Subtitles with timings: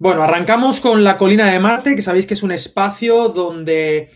[0.00, 4.10] Bueno, arrancamos con la colina de Marte, que sabéis que es un espacio donde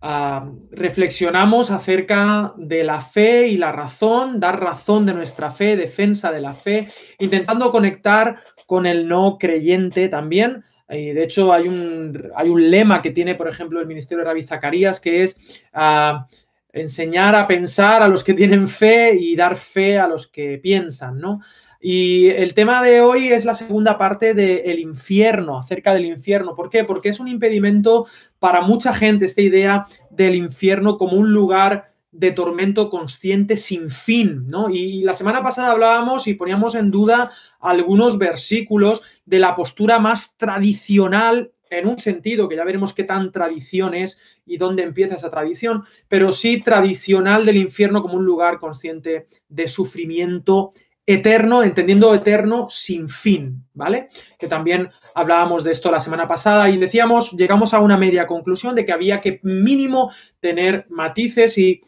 [0.00, 6.32] uh, reflexionamos acerca de la fe y la razón, dar razón de nuestra fe, defensa
[6.32, 6.88] de la fe,
[7.18, 10.64] intentando conectar con el no creyente también.
[10.88, 14.42] De hecho, hay un, hay un lema que tiene, por ejemplo, el Ministerio de Rabbi
[14.44, 15.36] Zacarías, que es
[15.74, 16.24] uh,
[16.72, 21.18] enseñar a pensar a los que tienen fe y dar fe a los que piensan,
[21.18, 21.40] ¿no?
[21.80, 26.54] Y el tema de hoy es la segunda parte del infierno, acerca del infierno.
[26.56, 26.84] ¿Por qué?
[26.84, 28.06] Porque es un impedimento
[28.38, 34.48] para mucha gente esta idea del infierno como un lugar de tormento consciente sin fin,
[34.48, 34.70] ¿no?
[34.70, 40.36] Y la semana pasada hablábamos y poníamos en duda algunos versículos de la postura más
[40.36, 45.30] tradicional en un sentido, que ya veremos qué tan tradición es y dónde empieza esa
[45.30, 50.70] tradición, pero sí tradicional del infierno como un lugar consciente de sufrimiento
[51.08, 54.10] eterno, entendiendo eterno sin fin, ¿vale?
[54.38, 58.74] Que también hablábamos de esto la semana pasada y decíamos, llegamos a una media conclusión
[58.74, 61.80] de que había que mínimo tener matices y,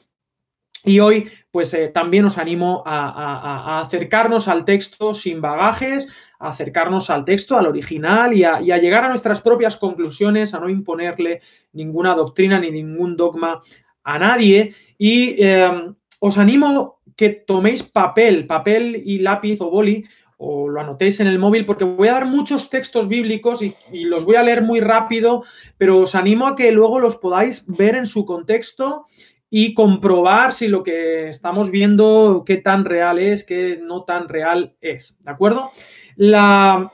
[0.87, 7.11] y hoy pues eh, también os animo a, acercarnos al texto sin bagajes, a acercarnos
[7.11, 10.71] al texto, al original y a, y a llegar a nuestras propias conclusiones, a no
[10.71, 11.43] imponerle
[11.75, 13.61] ninguna doctrina ni ningún dogma
[14.03, 20.07] a nadie y eh, os animo que toméis papel, papel y lápiz o boli,
[20.39, 24.25] o lo anotéis en el móvil, porque voy a dar muchos textos bíblicos y, los
[24.25, 25.45] voy a leer muy rápido,
[25.77, 29.05] pero os animo a que luego los podáis ver en su contexto
[29.51, 34.75] y comprobar si lo que estamos viendo, qué tan real es, qué no tan real
[34.81, 35.19] es.
[35.21, 35.73] ¿De acuerdo?
[36.17, 36.91] La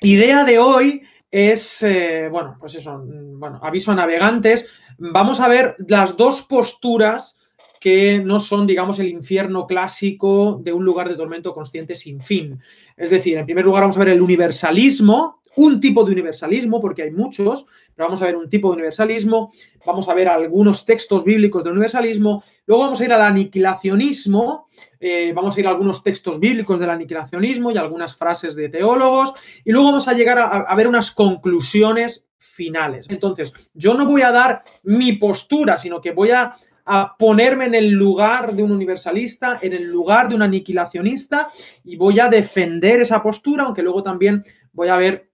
[0.00, 4.70] idea de hoy es, eh, bueno, pues eso, bueno, aviso a navegantes.
[4.96, 7.36] Vamos a ver las dos posturas
[7.84, 12.58] que no son, digamos, el infierno clásico de un lugar de tormento consciente sin fin.
[12.96, 17.02] Es decir, en primer lugar vamos a ver el universalismo, un tipo de universalismo, porque
[17.02, 19.52] hay muchos, pero vamos a ver un tipo de universalismo,
[19.84, 24.66] vamos a ver algunos textos bíblicos del universalismo, luego vamos a ir al aniquilacionismo,
[24.98, 29.34] eh, vamos a ir a algunos textos bíblicos del aniquilacionismo y algunas frases de teólogos,
[29.62, 33.08] y luego vamos a llegar a, a ver unas conclusiones finales.
[33.10, 37.74] Entonces, yo no voy a dar mi postura, sino que voy a a ponerme en
[37.74, 41.48] el lugar de un universalista, en el lugar de un aniquilacionista
[41.82, 45.30] y voy a defender esa postura, aunque luego también voy a ver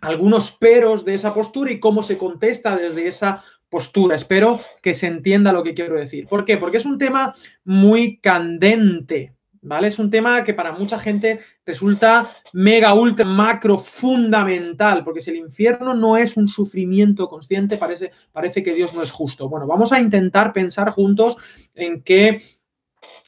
[0.00, 4.16] algunos peros de esa postura y cómo se contesta desde esa postura.
[4.16, 6.26] Espero que se entienda lo que quiero decir.
[6.26, 6.58] ¿Por qué?
[6.58, 9.88] Porque es un tema muy candente, ¿vale?
[9.88, 15.36] Es un tema que para mucha gente resulta mega, ultra, macro, fundamental, porque si el
[15.36, 19.48] infierno no es un sufrimiento consciente, parece, parece que Dios no es justo.
[19.48, 21.36] Bueno, vamos a intentar pensar juntos
[21.74, 22.42] en qué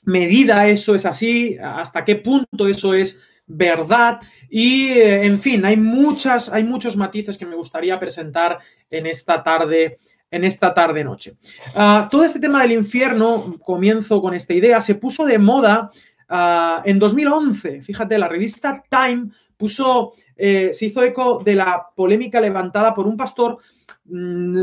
[0.02, 6.48] medida eso es así, hasta qué punto eso es verdad y en fin, hay muchas
[6.48, 8.58] hay muchos matices que me gustaría presentar
[8.88, 9.98] en esta tarde
[10.30, 11.36] en esta tarde noche.
[11.76, 15.92] Uh, todo este tema del infierno, comienzo con esta idea, se puso de moda
[16.30, 22.40] Uh, en 2011, fíjate, la revista Time puso, eh, se hizo eco de la polémica
[22.40, 23.58] levantada por un pastor,
[24.06, 24.62] mmm,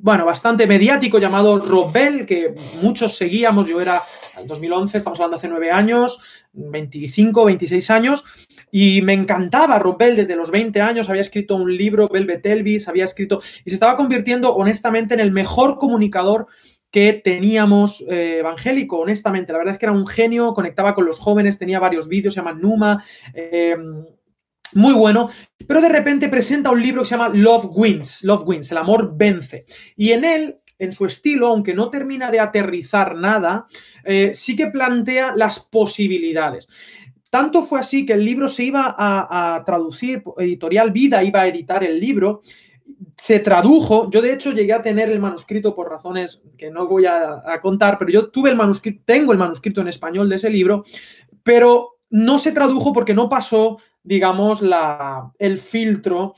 [0.00, 4.02] bueno, bastante mediático llamado Robel, que muchos seguíamos, yo era
[4.36, 8.24] en 2011, estamos hablando hace nueve años, 25, 26 años,
[8.70, 13.04] y me encantaba Robel desde los 20 años, había escrito un libro, Velvet Elvis, había
[13.04, 16.46] escrito, y se estaba convirtiendo honestamente en el mejor comunicador
[16.90, 19.52] que teníamos eh, evangélico, honestamente.
[19.52, 22.40] La verdad es que era un genio, conectaba con los jóvenes, tenía varios vídeos, se
[22.40, 23.02] llama Numa.
[23.34, 23.76] Eh,
[24.74, 25.30] muy bueno,
[25.66, 29.12] pero de repente presenta un libro que se llama Love Wins, Love Wins, el amor
[29.16, 29.64] vence.
[29.96, 33.66] Y en él, en su estilo, aunque no termina de aterrizar nada,
[34.04, 36.68] eh, sí que plantea las posibilidades.
[37.30, 41.82] Tanto fue así que el libro se iba a traducir, Editorial Vida iba a editar
[41.84, 42.42] el libro,
[43.16, 47.06] se tradujo, yo de hecho llegué a tener el manuscrito por razones que no voy
[47.06, 50.84] a, contar, pero yo tuve el manuscrito, tengo el manuscrito en español de ese libro,
[51.42, 56.34] pero no se tradujo porque no pasó, digamos, la, el filtro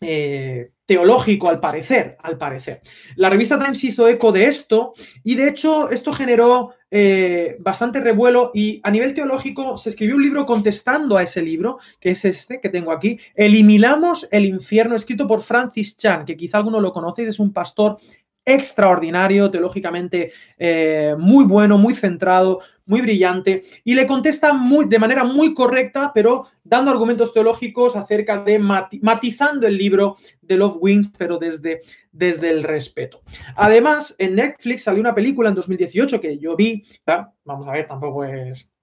[0.00, 2.82] eh, teológico, al parecer, al parecer.
[3.16, 4.92] La revista Times hizo eco de esto
[5.22, 10.22] y de hecho esto generó eh, bastante revuelo y a nivel teológico se escribió un
[10.22, 15.26] libro contestando a ese libro, que es este que tengo aquí, Eliminamos el infierno, escrito
[15.26, 17.98] por Francis Chan, que quizá alguno lo conocéis, es un pastor
[18.44, 25.24] extraordinario, teológicamente eh, muy bueno, muy centrado, muy brillante, y le contesta muy, de manera
[25.24, 31.14] muy correcta, pero dando argumentos teológicos acerca de mati matizando el libro de Love Wings,
[31.16, 31.82] pero desde,
[32.12, 33.22] desde el respeto.
[33.56, 36.84] Además, en Netflix salió una película en 2018 que yo vi,
[37.44, 38.73] vamos a ver, tampoco es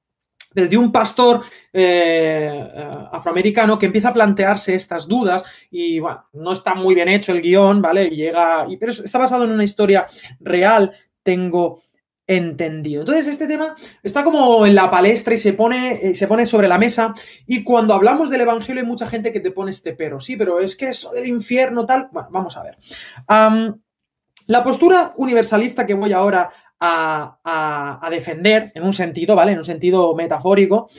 [0.54, 6.76] desde un pastor eh, afroamericano que empieza a plantearse estas dudas y bueno, no está
[6.76, 8.06] muy bien hecho el guion, ¿vale?
[8.06, 10.08] Y llega, pero está basado en una historia
[10.40, 10.94] real,
[11.24, 11.82] tengo
[12.28, 13.02] entendido.
[13.02, 16.68] Entonces este tema está como en la palestra y se pone, eh, se pone sobre
[16.68, 17.14] la mesa
[17.46, 20.60] y cuando hablamos del Evangelio hay mucha gente que te pone este pero, sí, pero
[20.60, 22.78] es que eso del infierno tal, bueno, vamos a ver.
[24.48, 26.52] la postura universalista que voy ahora
[26.82, 29.52] a, defender, en un sentido, ¿vale?
[29.52, 30.90] En un sentido metafórico,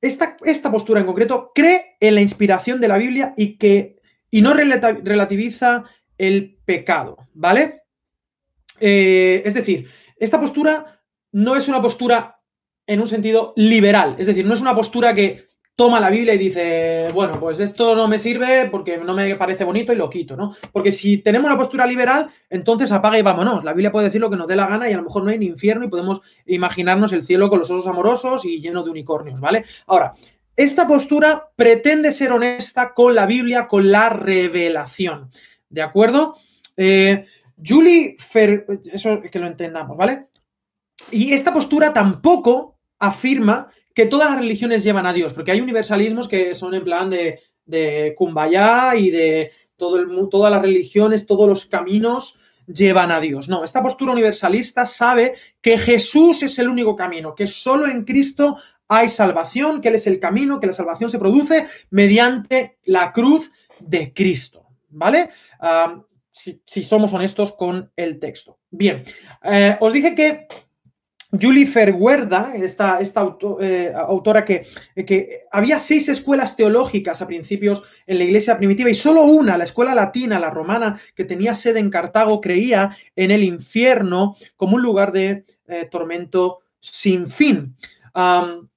[0.00, 3.96] esta, esta, postura en concreto cree en la inspiración de la Biblia y que
[4.30, 5.84] y no relativiza
[6.18, 7.82] el pecado, ¿vale?
[8.80, 12.40] Eh, es decir, esta postura no es una postura
[12.86, 15.47] en un sentido liberal, es decir, no es una postura que
[15.78, 19.62] toma la Biblia y dice, bueno, pues esto no me sirve porque no me parece
[19.62, 20.52] bonito y lo quito, ¿no?
[20.72, 23.62] Porque si tenemos una postura liberal, entonces apaga y vámonos.
[23.62, 25.30] La Biblia puede decir lo que nos dé la gana y a lo mejor no
[25.30, 28.90] hay ni infierno y podemos imaginarnos el cielo con los osos amorosos y lleno de
[28.90, 29.64] unicornios, ¿vale?
[29.86, 30.14] Ahora,
[30.56, 35.30] esta postura pretende ser honesta con la Biblia, con la revelación,
[35.70, 36.38] ¿de acuerdo?
[36.76, 37.24] Eh,
[37.64, 40.26] Julie Fer, eso que lo entendamos, ¿vale?
[41.12, 43.68] Y esta postura tampoco afirma
[43.98, 47.40] que todas las religiones llevan a Dios, porque hay universalismos que son en plan de,
[47.64, 53.48] de Kumbaya y de todo todas las religiones, todos los caminos llevan a Dios.
[53.48, 58.56] No, esta postura universalista sabe que Jesús es el único camino, que solo en Cristo
[58.86, 63.50] hay salvación, que Él es el camino, que la salvación se produce mediante la cruz
[63.80, 64.64] de Cristo.
[64.90, 65.30] ¿Vale?
[65.58, 68.60] Ah, si, somos honestos con el texto.
[68.70, 69.02] Bien,
[69.42, 70.46] eh, os dije que
[71.30, 74.66] Julie Ferguerda, esta, esta eh, autora que,
[75.06, 79.64] que, había seis escuelas teológicas a principios en la iglesia primitiva y solo una, la
[79.64, 84.82] escuela latina, la romana, que tenía sede en Cartago, creía en el infierno como un
[84.82, 87.76] lugar de eh, tormento sin fin.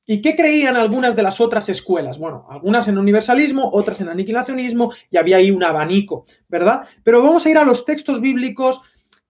[0.05, 2.19] ¿Y qué creían algunas de las otras escuelas?
[2.19, 6.81] Bueno, algunas en universalismo, otras en aniquilacionismo, y había ahí un abanico, ¿verdad?
[7.03, 8.81] Pero vamos a ir a los textos bíblicos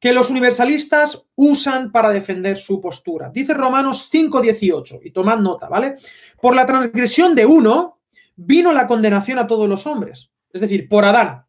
[0.01, 3.29] que los universalistas usan para defender su postura.
[3.31, 5.97] Dice Romanos 5:18, y tomad nota, ¿vale?
[6.41, 7.99] Por la transgresión de uno
[8.35, 11.45] vino la condenación a todos los hombres, es decir, por Adán.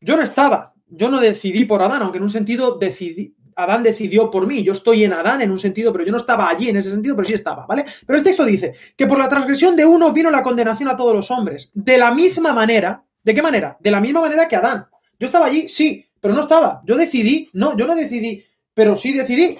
[0.00, 4.30] Yo no estaba, yo no decidí por Adán, aunque en un sentido decidí, Adán decidió
[4.30, 4.62] por mí.
[4.62, 7.16] Yo estoy en Adán en un sentido, pero yo no estaba allí en ese sentido,
[7.16, 7.84] pero sí estaba, ¿vale?
[8.06, 11.14] Pero el texto dice que por la transgresión de uno vino la condenación a todos
[11.14, 11.68] los hombres.
[11.74, 13.76] De la misma manera, ¿de qué manera?
[13.80, 14.86] De la misma manera que Adán.
[15.18, 16.80] Yo estaba allí, sí, pero no estaba.
[16.86, 18.42] Yo decidí, no, yo no decidí,
[18.72, 19.58] pero sí decidí.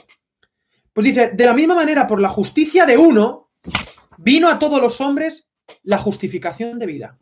[0.95, 3.51] Pues dice, de la misma manera, por la justicia de uno,
[4.17, 5.49] vino a todos los hombres
[5.83, 7.19] la justificación de vida.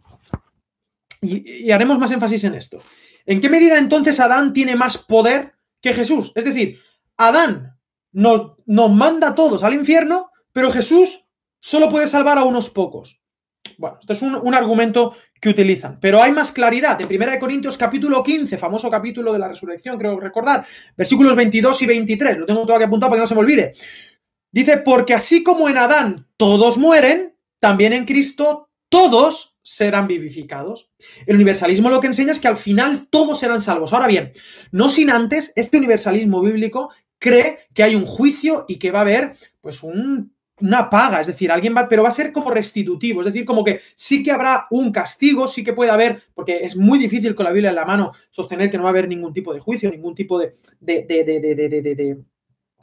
[1.20, 2.80] Y, y haremos más énfasis en esto.
[3.26, 6.32] ¿En qué medida entonces Adán tiene más poder que Jesús.
[6.34, 6.80] Es decir,
[7.16, 7.76] Adán
[8.12, 11.24] nos, nos manda a todos al infierno, pero Jesús
[11.60, 13.22] solo puede salvar a unos pocos.
[13.78, 17.00] Bueno, esto es un, argumento que utilizan, pero hay más claridad.
[17.00, 20.66] En 1 Corintios capítulo 15, famoso capítulo de la resurrección, creo recordar,
[20.96, 23.72] versículos 22 y 23, lo tengo todo aquí apuntado para que no se me olvide.
[24.52, 30.90] Dice, porque así como en Adán todos mueren, también en Cristo todos serán vivificados.
[31.26, 33.92] El universalismo lo que enseña es que al final todos serán salvos.
[33.92, 34.32] Ahora bien,
[34.72, 39.02] no sin antes, este universalismo bíblico cree que hay un juicio y que va a
[39.02, 39.82] haber pues
[40.60, 43.64] una paga, es decir, alguien va, pero va a ser como restitutivo, es decir, como
[43.64, 47.44] que sí que habrá un castigo, sí que puede haber, porque es muy difícil con
[47.44, 49.90] la Biblia en la mano sostener que no va a haber ningún tipo de juicio,
[49.90, 52.18] ningún tipo de, de, de,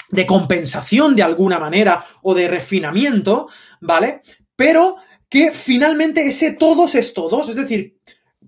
[0.10, 3.48] de compensación de alguna manera o de refinamiento,
[3.82, 4.22] ¿vale?
[4.56, 4.96] Pero
[5.30, 7.98] que finalmente ese todos es todos, es decir,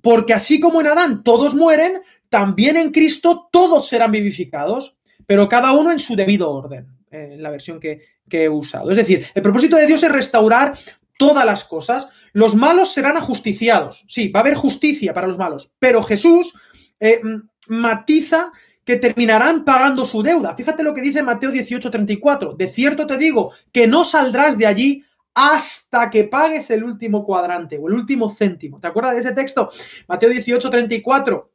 [0.02, 4.96] porque así como en Adán todos mueren, también en Cristo todos serán vivificados,
[5.26, 8.92] pero cada uno en su debido orden, en la versión que, he usado.
[8.92, 10.78] Es decir, el propósito de Dios es restaurar
[11.18, 12.10] todas las cosas.
[12.34, 14.06] Los malos serán ajusticiados.
[14.08, 16.54] Sí, va a haber justicia para los malos, pero Jesús
[17.00, 17.20] eh,
[17.68, 18.52] matiza
[18.84, 20.56] que terminarán pagando su deuda.
[20.56, 22.56] Fíjate lo que dice Mateo 18:34.
[22.58, 25.06] De cierto te digo que no saldrás de allí
[25.36, 28.80] hasta que pagues el último cuadrante o el último céntimo.
[28.80, 29.72] ¿Te acuerdas de ese texto?
[30.08, 31.52] Mateo 18, 34.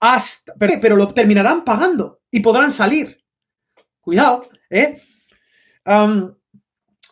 [0.00, 3.22] Hasta, pero, lo terminarán pagando y podrán salir.
[4.00, 5.02] Cuidado, ¿eh?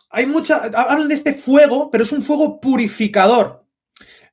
[0.09, 0.63] Hay mucha.
[0.63, 3.63] Hablan de este fuego, pero es un fuego purificador.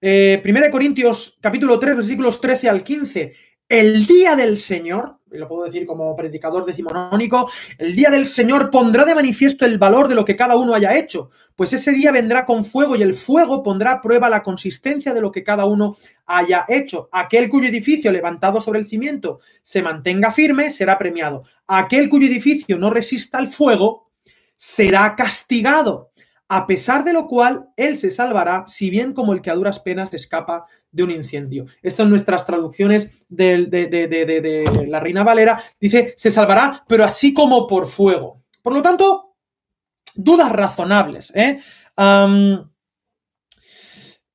[0.01, 3.33] Eh, 1 Corintios capítulo 3, versículos 13 al 15.
[3.67, 8.71] el día del Señor, y lo puedo decir como predicador decimonónico, el día del Señor
[8.71, 12.13] pondrá de manifiesto el valor de lo que cada uno haya hecho, pues ese día
[12.13, 15.65] vendrá con fuego y el fuego pondrá a prueba la consistencia de lo que cada
[15.65, 15.97] uno
[16.27, 17.09] haya hecho.
[17.11, 21.45] Aquel cuyo edificio levantado sobre el cimiento se mantenga firme será premiado.
[21.67, 24.04] Aquel cuyo edificio no resista al fuego
[24.65, 26.11] será castigado
[26.49, 29.79] a pesar de lo cual él se salvará, si bien como el que a duras
[29.79, 31.67] penas escapa de un incendio.
[31.83, 37.87] Esto en nuestras traducciones de, la Reina Valera dice, se salvará, pero así como por
[37.87, 38.43] fuego.
[38.63, 39.35] Por lo tanto,
[40.15, 41.31] dudas razonables.
[41.35, 41.61] ¿eh?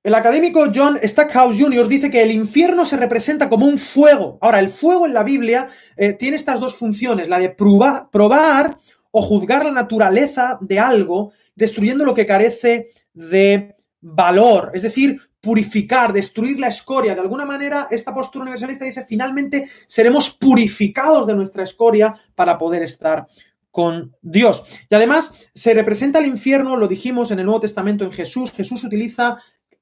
[0.03, 1.87] el académico John Stackhouse Jr.
[1.87, 4.37] dice que el infierno se representa como un fuego.
[4.41, 8.77] Ahora, el fuego en la Biblia eh, tiene estas dos funciones, la de probar
[9.11, 16.13] o juzgar la naturaleza de algo destruyendo lo que carece de valor, es decir, purificar,
[16.13, 17.15] destruir la escoria.
[17.15, 22.83] De alguna manera, esta postura universalista dice, finalmente seremos purificados de nuestra escoria para poder
[22.83, 23.27] estar
[23.71, 24.63] con Dios.
[24.89, 28.83] Y además se representa el infierno, lo dijimos en el Nuevo Testamento en Jesús, Jesús
[28.83, 29.37] utiliza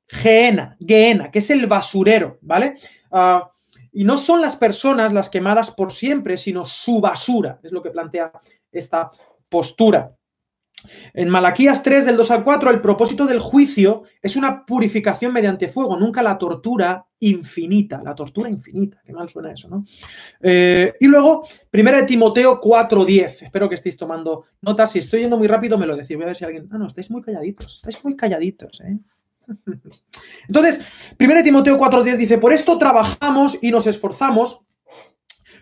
[0.07, 2.75] Geena, Geena, que es el basurero, ¿vale?
[3.11, 3.51] Ah,
[3.97, 7.89] y no son las personas las quemadas por siempre, sino su basura, es lo que
[7.89, 8.31] plantea
[8.71, 9.09] esta
[9.49, 10.15] postura.
[11.15, 15.67] En Malaquías 3, del 2 al 4, el propósito del juicio es una purificación mediante
[15.67, 19.83] fuego, nunca la tortura infinita, la tortura infinita, qué mal suena eso, ¿no?
[20.41, 25.47] Eh, y luego, 1 Timoteo 4.10, espero que estéis tomando notas, si estoy yendo muy
[25.47, 26.69] rápido me lo decís, voy a ver si alguien...
[26.69, 28.99] Ah, no, estáis muy calladitos, estáis muy calladitos, ¿eh?
[30.47, 30.81] Entonces,
[31.19, 34.61] 1 Timoteo 4.10 dice, por esto trabajamos y nos esforzamos,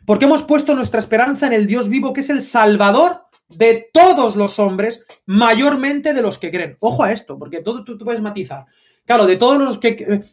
[0.05, 4.35] porque hemos puesto nuestra esperanza en el Dios vivo, que es el Salvador de todos
[4.35, 6.77] los hombres, mayormente de los que creen.
[6.79, 8.65] Ojo a esto, porque todo tú, puedes matizar.
[9.05, 10.23] Claro, de todos los que...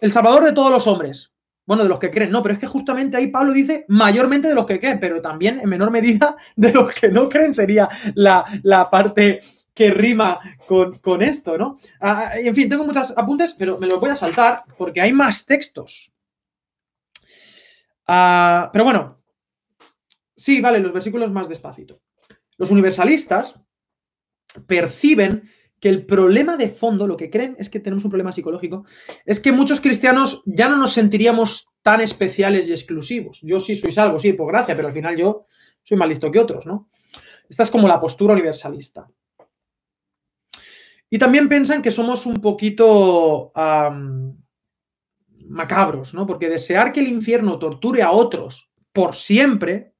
[0.00, 1.34] el Salvador de todos los hombres.
[1.66, 4.54] Bueno, de los que creen, no, pero es que justamente ahí Pablo dice mayormente de
[4.54, 8.44] los que creen, pero también en menor medida de los que no creen sería la,
[8.90, 9.40] parte
[9.74, 11.78] que rima con, esto, ¿no?
[12.00, 15.44] Ah, en fin, tengo muchos apuntes, pero me los voy a saltar porque hay más
[15.44, 16.12] textos.
[18.06, 19.20] Ah, pero bueno,
[20.36, 22.00] sí, vale, los versículos más despacito.
[22.56, 23.60] Los universalistas
[24.66, 25.50] perciben
[25.80, 28.84] que el problema de fondo, lo que creen es que tenemos un problema psicológico,
[29.26, 33.40] es que muchos cristianos ya no nos sentiríamos tan especiales y exclusivos.
[33.42, 35.46] Yo sí soy salvo, sí, por gracia, pero al final yo
[35.82, 36.88] soy más listo que otros, ¿no?
[37.48, 39.06] Esta es como la postura universalista.
[41.14, 43.52] Y también piensan que somos un poquito
[45.46, 46.26] macabros, ¿no?
[46.26, 49.94] Porque desear que el infierno torture a otros por siempre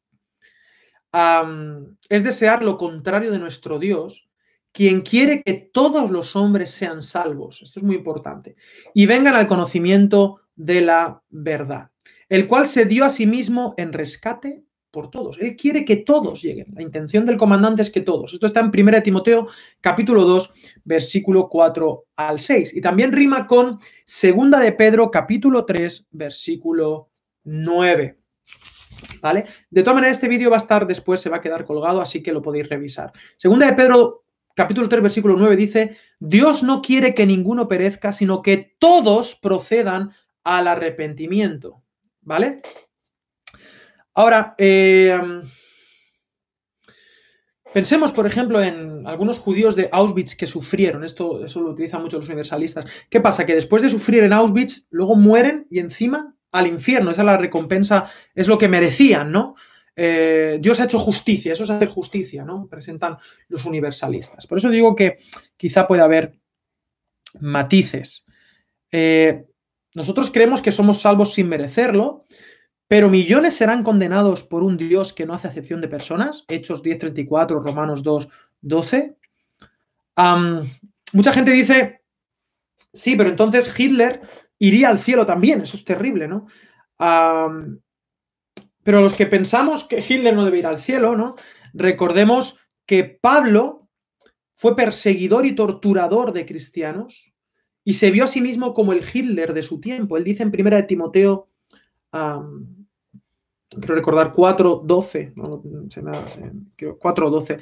[1.12, 4.28] es desear lo contrario de nuestro Dios,
[4.73, 8.56] quien quiere que todos los hombres sean salvos, esto es muy importante,
[8.92, 11.92] y vengan al conocimiento de la verdad,
[12.28, 15.36] el cual se dio a sí mismo en rescate por todos.
[15.40, 16.68] Él quiere que todos lleguen.
[16.72, 18.32] La intención del comandante es que todos.
[18.32, 19.48] Esto está en 1 Timoteo
[19.80, 20.52] capítulo 2,
[20.84, 22.76] versículo 4 al 6.
[22.76, 27.10] Y también rima con 2 de Pedro capítulo 3, versículo
[27.42, 28.18] 9.
[29.20, 29.46] ¿Vale?
[29.68, 32.22] De todas maneras, este vídeo va a estar después, se va a quedar colgado, así
[32.22, 33.12] que lo podéis revisar.
[33.36, 38.42] Segunda de Pedro, capítulo 3, versículo 9, dice, Dios no quiere que ninguno perezca, sino
[38.42, 40.12] que todos procedan
[40.44, 41.82] al arrepentimiento.
[42.20, 42.62] ¿Vale?
[44.14, 45.18] Ahora, eh,
[47.73, 51.04] pensemos, por ejemplo, en algunos judíos de Auschwitz que sufrieron.
[51.04, 52.87] Esto eso lo utilizan mucho los universalistas.
[53.11, 53.44] ¿Qué pasa?
[53.44, 57.37] Que después de sufrir en Auschwitz, luego mueren y encima al infierno, esa es la
[57.37, 59.56] recompensa, es lo que merecían, ¿no?
[59.97, 62.68] Eh, Dios ha hecho justicia, eso es hacer justicia, ¿no?
[62.68, 63.16] Presentan
[63.49, 64.47] los universalistas.
[64.47, 65.18] Por eso digo que
[65.56, 66.38] quizá puede haber
[67.40, 68.26] matices.
[68.92, 69.47] Eh,
[69.94, 72.25] nosotros creemos que somos salvos sin merecerlo,
[72.88, 76.44] pero millones serán condenados por un Dios que no hace acepción de personas.
[76.48, 79.16] Hechos 10.34, Romanos 2.12.
[81.12, 82.02] mucha gente dice,
[82.92, 84.20] sí, pero entonces Hitler
[84.58, 85.62] iría al cielo también.
[85.62, 86.46] Eso es terrible, ¿no?
[88.84, 91.36] pero los que pensamos que Hitler no debe ir al cielo, ¿no?
[91.72, 93.88] Recordemos que Pablo
[94.54, 97.32] fue perseguidor y torturador de cristianos
[97.82, 100.16] y se vio a sí mismo como el Hitler de su tiempo.
[100.16, 100.84] Él dice en primera de
[102.14, 102.85] Timoteo,
[103.80, 105.62] quiero recordar 4.12, ¿no?
[105.62, 107.61] 4.12,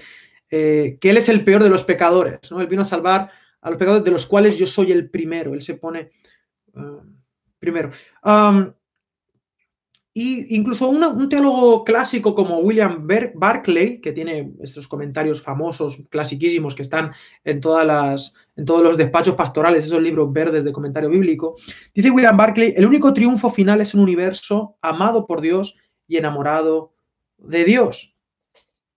[0.51, 2.61] eh, que él es el peor de los pecadores, ¿no?
[2.61, 3.31] Él vino a salvar
[3.61, 5.55] a los pecadores de los cuales yo soy el primero.
[5.55, 6.11] Él se pone
[7.59, 7.91] primero.
[10.14, 16.83] Y incluso un teólogo clásico como William Barclay, que tiene estos comentarios famosos, clasiquísimos, que
[16.83, 17.12] están
[17.45, 21.57] en, todas las, en todos los despachos pastorales, esos libros verdes de comentario bíblico,
[21.95, 25.76] dice William Barclay, el único triunfo final es un universo amado por Dios
[26.07, 26.92] y enamorado
[27.38, 28.14] de Dios.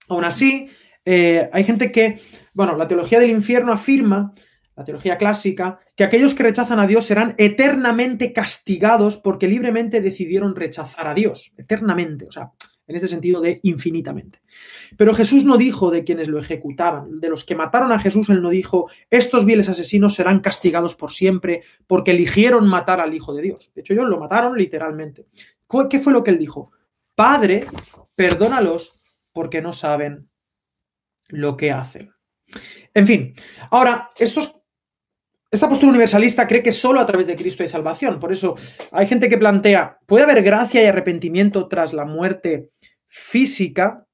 [0.09, 0.67] Aún así,
[1.05, 2.19] eh, hay gente que,
[2.53, 4.33] bueno, la teología del infierno afirma
[4.75, 10.55] la teología clásica, que aquellos que rechazan a Dios serán eternamente castigados porque libremente decidieron
[10.55, 12.51] rechazar a Dios, eternamente, o sea,
[12.87, 14.41] en este sentido de infinitamente.
[14.97, 18.41] Pero Jesús no dijo de quienes lo ejecutaban, de los que mataron a Jesús, él
[18.41, 23.41] no dijo, estos viles asesinos serán castigados por siempre porque eligieron matar al Hijo de
[23.41, 23.71] Dios.
[23.73, 25.27] De hecho, ellos lo mataron literalmente.
[25.89, 26.71] ¿Qué fue lo que él dijo?
[27.15, 27.65] Padre,
[28.15, 28.93] perdónalos
[29.33, 30.29] porque no saben
[31.29, 32.11] lo que hacen.
[32.93, 33.33] En fin,
[33.71, 34.54] ahora, estos
[35.51, 38.19] esta postura universalista cree que solo a través de Cristo hay salvación.
[38.19, 38.55] Por eso
[38.91, 42.69] hay gente que plantea, ¿puede haber gracia y arrepentimiento tras la muerte
[43.07, 44.05] física?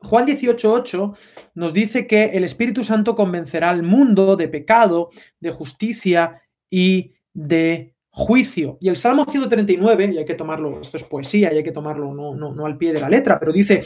[0.00, 1.16] Juan 18.8
[1.54, 5.10] nos dice que el Espíritu Santo convencerá al mundo de pecado,
[5.40, 8.78] de justicia y de juicio.
[8.80, 12.12] Y el Salmo 139, y hay que tomarlo, esto es poesía y hay que tomarlo
[12.12, 13.84] no, al pie de la letra, pero dice,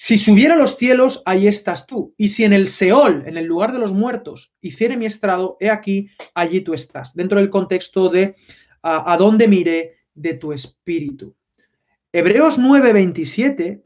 [0.00, 2.14] si subiera a los cielos, ahí estás tú.
[2.16, 5.70] Y si en el Seol, en el lugar de los muertos, hiciere mi estrado, he
[5.70, 7.16] aquí, allí tú estás.
[7.16, 8.36] Dentro del contexto de
[8.80, 11.34] a, dónde miré de tu espíritu.
[12.12, 13.82] Hebreos 9:27,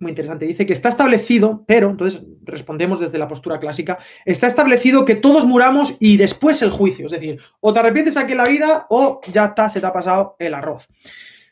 [0.00, 5.04] muy interesante, dice que está establecido, pero, entonces respondemos desde la postura clásica, está establecido
[5.04, 7.04] que todos muramos y después el juicio.
[7.04, 9.92] Es decir, o te arrepientes aquí en la vida o ya está, se te ha
[9.92, 10.88] pasado el arroz.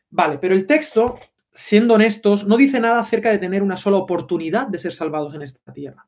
[0.08, 1.18] Vale, pero el texto
[1.56, 5.42] siendo honestos, no dice nada acerca de tener una sola oportunidad de ser salvados en
[5.42, 6.06] esta tierra.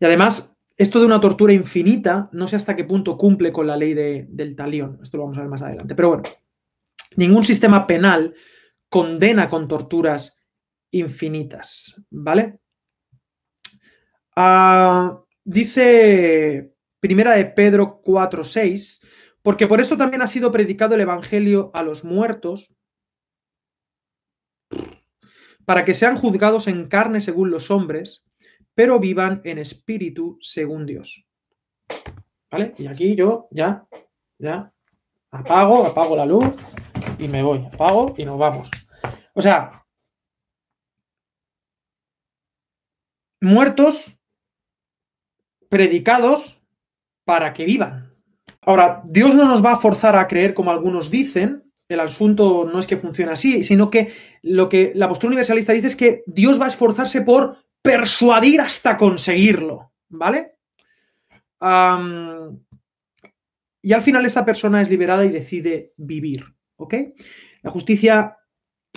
[0.00, 3.76] y además, esto de una tortura infinita, no sé hasta qué punto cumple con la
[3.76, 4.98] ley del talión.
[5.02, 5.94] Esto lo vamos a ver más adelante.
[5.94, 6.22] Pero bueno,
[7.16, 8.34] ningún sistema penal
[8.88, 10.38] condena con torturas
[10.92, 12.00] infinitas.
[12.10, 12.60] ¿Vale?
[14.36, 19.00] Ah, dice Primera de Pedro 4.6
[19.44, 22.78] porque por eso también ha sido predicado el Evangelio a los muertos,
[25.66, 28.24] para que sean juzgados en carne según los hombres,
[28.74, 31.26] pero vivan en espíritu según Dios.
[32.50, 32.74] ¿Vale?
[32.78, 33.86] Y aquí yo ya,
[34.38, 34.72] ya
[35.30, 36.44] apago, apago la luz
[37.18, 37.66] y me voy.
[37.66, 38.70] Apago y nos vamos.
[39.34, 39.84] O sea,
[43.42, 44.16] muertos
[45.68, 46.62] predicados
[47.26, 48.03] para que vivan.
[48.66, 52.78] Ahora, Dios no nos va a forzar a creer como algunos dicen, el asunto no
[52.78, 56.60] es que funcione así, sino que lo que la postura universalista dice es que Dios
[56.60, 60.52] va a esforzarse por persuadir hasta conseguirlo, ¿vale?
[63.80, 66.44] y al final esa persona es liberada y decide vivir,
[66.76, 66.94] ¿ok?
[67.62, 68.36] La justicia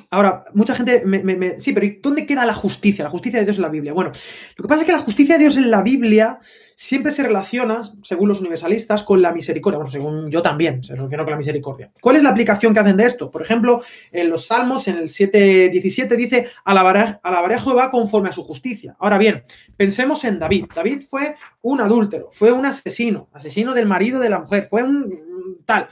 [0.10, 3.04] Ahora, mucha gente me, Sí, pero ¿y dónde queda la justicia?
[3.04, 3.94] La justicia de Dios en la Biblia.
[3.94, 4.12] Bueno,
[4.56, 6.40] lo que pasa es que la justicia de Dios en la Biblia
[6.76, 9.78] siempre se relaciona, según los universalistas, con la misericordia.
[9.78, 11.92] Bueno, según yo también, se relaciona con la misericordia.
[12.00, 13.32] ¿Cuál es la aplicación que hacen de esto?
[13.32, 18.44] Por ejemplo, en los Salmos, en el 7.17, dice, alabaré, a Jehová conforme a su
[18.44, 18.96] justicia.
[19.00, 19.44] Ahora bien,
[19.76, 20.66] pensemos en David.
[20.74, 25.58] David fue un adúltero, fue un asesino, asesino del marido de la mujer, fue un
[25.66, 25.88] tal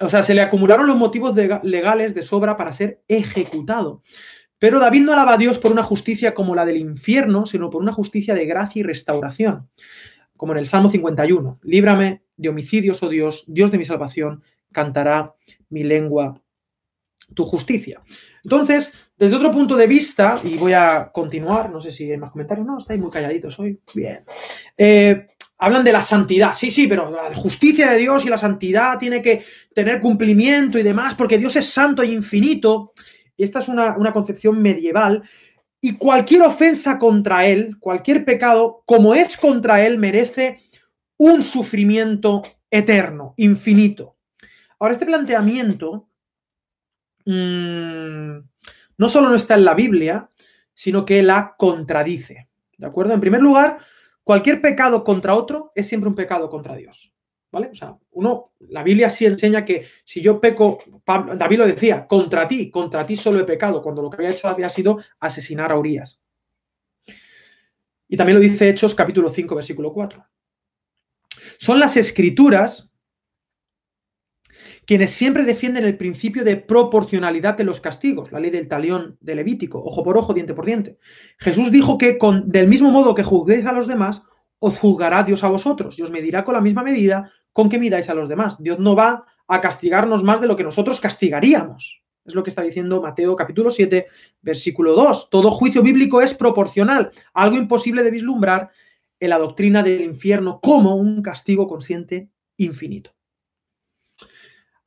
[0.00, 4.02] o sea, se le acumularon los motivos legales de sobra para ser ejecutado.
[4.58, 7.82] Pero David no alaba a Dios por una justicia como la del infierno, sino por
[7.82, 9.68] una justicia de gracia y restauración.
[10.36, 15.34] Como en el Salmo 51, líbrame de homicidios, oh Dios, Dios de mi salvación, cantará
[15.68, 16.40] mi lengua
[17.34, 18.02] tu justicia.
[18.42, 22.30] Entonces, desde otro punto de vista, y voy a continuar, no sé si hay más
[22.30, 24.24] comentarios, no, estáis muy calladitos hoy, bien.
[24.76, 25.28] Eh,
[25.60, 26.54] hablan de la santidad.
[26.54, 29.44] Sí, sí, pero la justicia de Dios y la santidad tiene que
[29.74, 32.92] tener cumplimiento y demás, porque Dios es santo e infinito.
[33.36, 35.22] Esta es una, concepción medieval.
[35.80, 40.62] Y cualquier ofensa contra Él, cualquier pecado, como es contra Él, merece
[41.18, 44.16] un sufrimiento eterno, infinito.
[44.78, 46.08] Ahora, este planteamiento
[47.26, 48.38] mm,
[48.96, 50.30] no solo no está en la Biblia,
[50.72, 52.48] sino que la contradice.
[52.78, 53.12] ¿De acuerdo?
[53.12, 53.78] En primer lugar,
[54.30, 57.16] Cualquier pecado contra otro es siempre un pecado contra Dios.
[57.50, 57.70] ¿Vale?
[57.72, 60.78] O sea, uno, la Biblia sí enseña que si yo peco,
[61.34, 64.46] David lo decía, contra ti, contra ti solo he pecado, cuando lo que había hecho
[64.46, 66.20] había sido asesinar a Urias.
[68.06, 70.24] Y también lo dice Hechos capítulo 5, versículo 4.
[71.58, 72.89] Son las escrituras
[74.90, 79.36] quienes siempre defienden el principio de proporcionalidad de los castigos, la ley del talión de
[79.36, 80.98] Levítico, ojo por ojo, diente por diente.
[81.38, 84.24] Jesús dijo que con, del mismo modo que juzguéis a los demás,
[84.58, 88.08] os juzgará Dios a vosotros y os medirá con la misma medida con que midáis
[88.08, 88.60] a los demás.
[88.60, 92.02] Dios no va a castigarnos más de lo que nosotros castigaríamos.
[92.24, 94.08] Es lo que está diciendo Mateo capítulo 7,
[94.42, 95.30] versículo 2.
[95.30, 98.70] Todo juicio bíblico es proporcional, algo imposible de vislumbrar
[99.20, 103.12] en la doctrina del infierno como un castigo consciente infinito.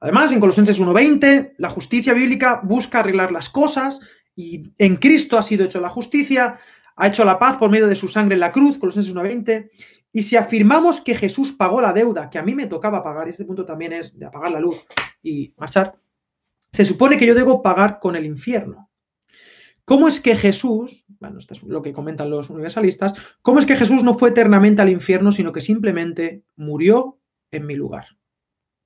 [0.04, 4.02] Además, en Colosenses 1.20, la justicia bíblica busca arreglar las cosas
[4.36, 6.60] y en Cristo ha sido hecho la justicia,
[6.98, 9.70] ha hecho la paz por medio de su sangre en la cruz, Colosenses 1.20.
[10.12, 13.46] Y si afirmamos que Jesús pagó la deuda que a mí me tocaba pagar, este
[13.46, 14.76] punto también es de apagar la luz
[15.22, 15.96] y marchar,
[16.70, 18.90] se supone que yo debo pagar con el infierno.
[19.86, 23.78] ¿Cómo es que Jesús, bueno, esto es lo que comentan los universalistas, cómo es que
[23.78, 28.18] Jesús no fue eternamente al infierno, sino que simplemente murió en mi lugar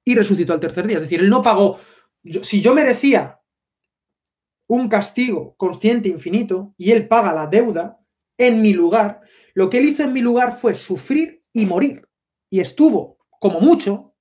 [0.08, 0.98] y resucitó al tercer día?
[0.98, 1.80] Es decir, él no pagó,
[2.42, 3.42] si yo merecía
[4.68, 8.00] un castigo consciente infinito y él paga la deuda
[8.38, 9.20] en mi lugar,
[9.54, 12.08] lo que él hizo en mi lugar fue sufrir y morir.
[12.50, 14.16] Y estuvo, como mucho,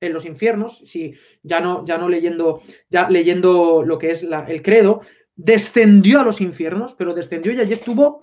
[0.00, 4.62] en los infiernos, si ya no, ya no leyendo, ya leyendo lo que es el
[4.62, 5.02] credo,
[5.36, 8.18] descendió a los infiernos, pero descendió y allí estuvo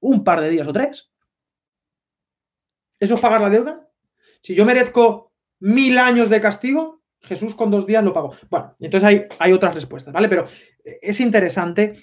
[0.00, 1.10] un par de días o tres.
[3.00, 3.88] ¿Eso es pagar la deuda?
[4.42, 5.31] Si yo merezco
[5.62, 8.34] mil años de castigo, Jesús con dos días lo pagó.
[8.50, 10.28] Bueno, entonces hay, hay otras respuestas, ¿vale?
[10.28, 10.46] Pero
[10.84, 12.02] es interesante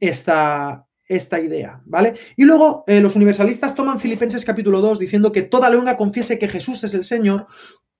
[0.00, 2.14] esta, esta idea, ¿vale?
[2.36, 6.48] Y luego eh, los universalistas toman Filipenses capítulo 2 diciendo que toda lengua confiese que
[6.48, 7.46] Jesús es el Señor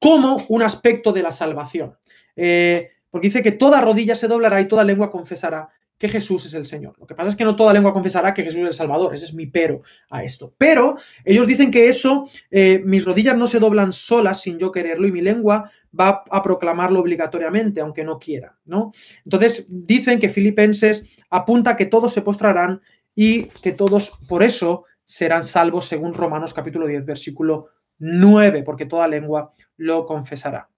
[0.00, 1.98] como un aspecto de la salvación.
[2.34, 5.68] Eh, porque dice que toda rodilla se doblará y toda lengua confesará
[6.04, 6.94] que Jesús es el Señor.
[6.98, 9.14] Lo que pasa es que no toda lengua confesará que Jesús es el Salvador.
[9.14, 10.52] Ese es mi pero a esto.
[10.58, 15.06] Pero ellos dicen que eso, eh, mis rodillas no se doblan solas sin yo quererlo
[15.06, 18.58] y mi lengua va a proclamarlo obligatoriamente, aunque no quiera.
[18.66, 18.92] ¿no?
[19.24, 22.82] Entonces dicen que Filipenses apunta que todos se postrarán
[23.14, 29.08] y que todos por eso serán salvos según Romanos capítulo 10, versículo 9, porque toda
[29.08, 30.68] lengua lo confesará.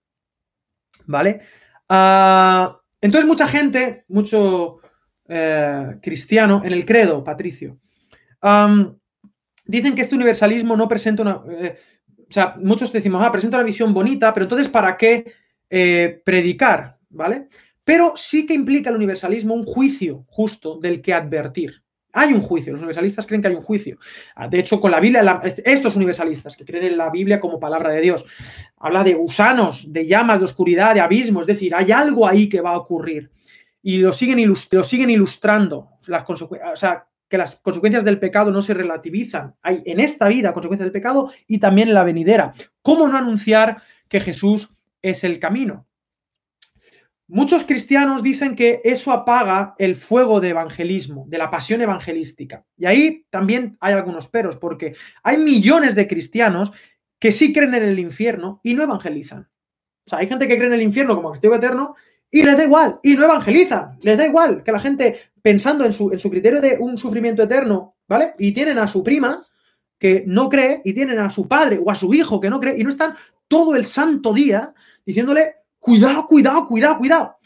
[1.07, 1.41] ¿Vale?
[1.89, 4.79] Ah, entonces mucha gente, mucho
[5.29, 7.79] eh, cristiano en el credo, Patricio.
[9.65, 11.43] dicen que este universalismo no presenta una...
[11.51, 11.77] Eh,
[12.29, 15.33] o sea, muchos decimos, ah, presenta una visión bonita, pero entonces ¿para qué
[15.71, 16.99] eh, predicar?
[17.09, 17.49] ¿Vale?
[17.85, 21.83] Pero sí que implica el universalismo un juicio justo del que advertir.
[22.12, 23.99] Hay un juicio, los universalistas creen que hay un juicio.
[24.35, 27.91] Ah, de hecho, con la Biblia, estos universalistas que creen en la Biblia como palabra
[27.91, 28.25] de Dios,
[28.79, 32.61] habla de gusanos, de llamas, de oscuridad, de abismo, es decir, hay algo ahí que
[32.61, 33.31] va a ocurrir
[33.87, 35.90] y lo siguen, lo siguen ilustrando.
[36.09, 39.55] Las o sea, que las consecuencias del pecado no se relativizan.
[39.62, 42.53] Hay en esta vida consecuencias del pecado y también en la venidera.
[42.83, 45.87] ¿Cómo no anunciar que Jesús es el camino?
[47.29, 52.64] Muchos cristianos dicen que eso apaga el fuego de evangelismo, de la pasión evangelística.
[52.77, 56.72] Y ahí también hay algunos peros, porque hay millones de cristianos
[57.20, 59.49] que sí creen en el infierno y no evangelizan.
[60.07, 61.94] O sea, hay gente que cree en el infierno como castigo eterno
[62.37, 65.92] y les da igual, y no evangelizan, les da igual que la gente, pensando en
[65.94, 68.35] su, en su criterio de un sufrimiento eterno, ¿vale?
[68.38, 69.42] Y tienen a su prima
[69.99, 72.79] que no cree, y tienen a su padre o a su hijo que no cree,
[72.79, 73.14] y no están
[73.49, 74.75] todo el santo día
[75.07, 77.37] diciéndole, cuidado, cuidado, cuidado, cuidado.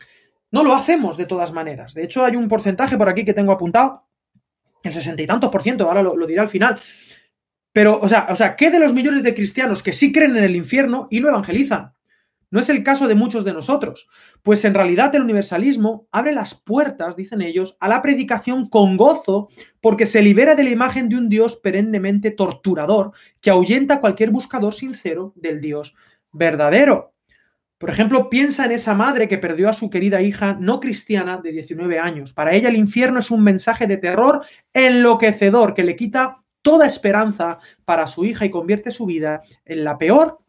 [0.50, 1.94] No lo hacemos de todas maneras.
[1.94, 4.08] De hecho, hay un porcentaje por aquí que tengo apuntado,
[4.82, 6.80] el sesenta y tantos por ciento, ahora lo, lo diré al final.
[7.72, 10.42] Pero, o sea, o sea, ¿qué de los millones de cristianos que sí creen en
[10.42, 11.92] el infierno y no evangelizan?
[12.50, 14.08] No es el caso de muchos de nosotros,
[14.42, 19.48] pues en realidad el universalismo abre las puertas, dicen ellos, a la predicación con gozo
[19.80, 24.30] porque se libera de la imagen de un Dios perennemente torturador que ahuyenta a cualquier
[24.30, 25.94] buscador sincero del Dios
[26.32, 27.14] verdadero.
[27.78, 31.52] Por ejemplo, piensa en esa madre que perdió a su querida hija no cristiana de
[31.52, 32.34] 19 años.
[32.34, 37.58] Para ella el infierno es un mensaje de terror enloquecedor que le quita toda esperanza
[37.86, 40.40] para su hija y convierte su vida en la peor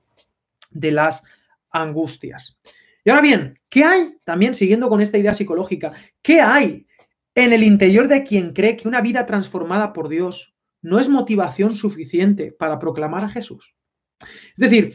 [0.71, 1.23] de las
[1.71, 2.59] angustias.
[3.03, 4.17] Y ahora bien, ¿qué hay?
[4.23, 6.87] También siguiendo con esta idea psicológica, ¿qué hay
[7.33, 11.75] en el interior de quien cree que una vida transformada por Dios no es motivación
[11.75, 13.75] suficiente para proclamar a Jesús?
[14.19, 14.93] Es decir,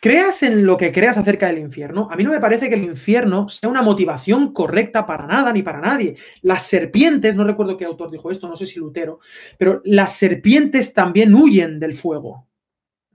[0.00, 2.84] creas en lo que creas acerca del infierno, a mí no me parece que el
[2.84, 6.16] infierno sea una motivación correcta para nada ni para nadie.
[6.42, 9.20] Las serpientes, no recuerdo qué autor dijo esto, no sé si Lutero,
[9.58, 12.45] pero las serpientes también huyen del fuego.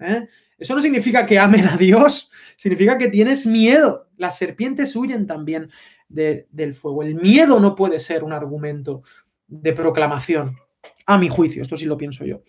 [0.02, 0.28] ¿Eh?
[0.58, 4.10] Eso no significa que amen a Dios, significa que tienes miedo.
[4.18, 5.70] Las serpientes huyen también
[6.08, 7.04] del fuego.
[7.04, 9.04] El miedo no puede ser un argumento
[9.48, 10.58] de proclamación,
[11.06, 12.42] a mi juicio, esto sí lo pienso yo.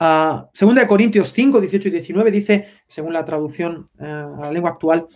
[0.00, 4.52] Uh, segunda de Corintios 5, 18 y 19 dice, según la traducción eh, a la
[4.52, 5.06] lengua actual,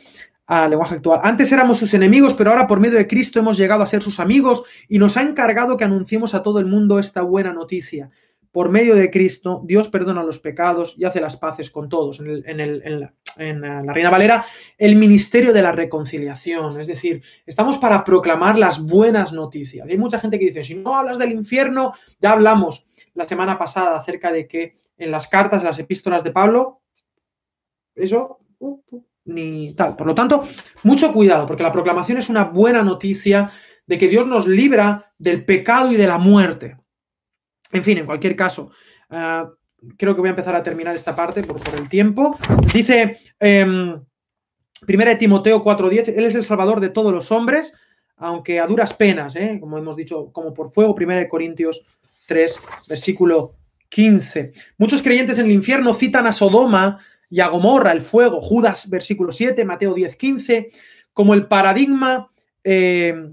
[0.47, 1.21] al lenguaje actual.
[1.25, 4.21] Antes éramos sus enemigos, pero ahora por medio de Cristo hemos llegado a ser sus
[4.21, 8.11] amigos y nos ha encargado que anunciemos a todo el mundo esta buena noticia
[8.57, 12.21] por medio de Cristo, Dios perdona los pecados y hace las paces con todos.
[12.21, 13.13] En, la,
[13.93, 14.47] Reina Valera,
[14.79, 16.81] el ministerio de la reconciliación.
[16.81, 19.87] Es decir, estamos para proclamar las buenas noticias.
[19.87, 23.99] hay mucha gente que dice, si no hablas del infierno, ya hablamos la semana pasada
[23.99, 26.81] acerca de que en las cartas, en las epístolas de Pablo,
[27.95, 29.97] eso uh, uh, ni tal.
[29.97, 30.49] Por lo tanto,
[30.83, 33.51] mucho cuidado, porque la proclamación es una buena noticia
[33.87, 36.79] de que Dios nos libra del pecado y de la muerte.
[37.73, 38.71] En fin, en cualquier caso,
[39.11, 39.51] ah,
[39.97, 42.39] creo que voy a empezar a terminar esta parte por, el tiempo.
[42.73, 43.97] Dice, eh,
[44.87, 47.75] primera de Timoteo 4.10, Él es el Salvador de todos los hombres,
[48.17, 49.59] aunque a duras penas, ¿eh?
[49.61, 51.85] como hemos dicho, como por fuego, primera de Corintios
[52.27, 53.55] 3, versículo
[53.89, 54.53] 15.
[54.79, 56.99] Muchos creyentes en el infierno citan a Sodoma
[57.29, 60.71] y a Gomorra, el fuego, Judas, versículo 7, Mateo 10, 15,
[61.13, 62.31] como el paradigma
[62.65, 63.33] eh,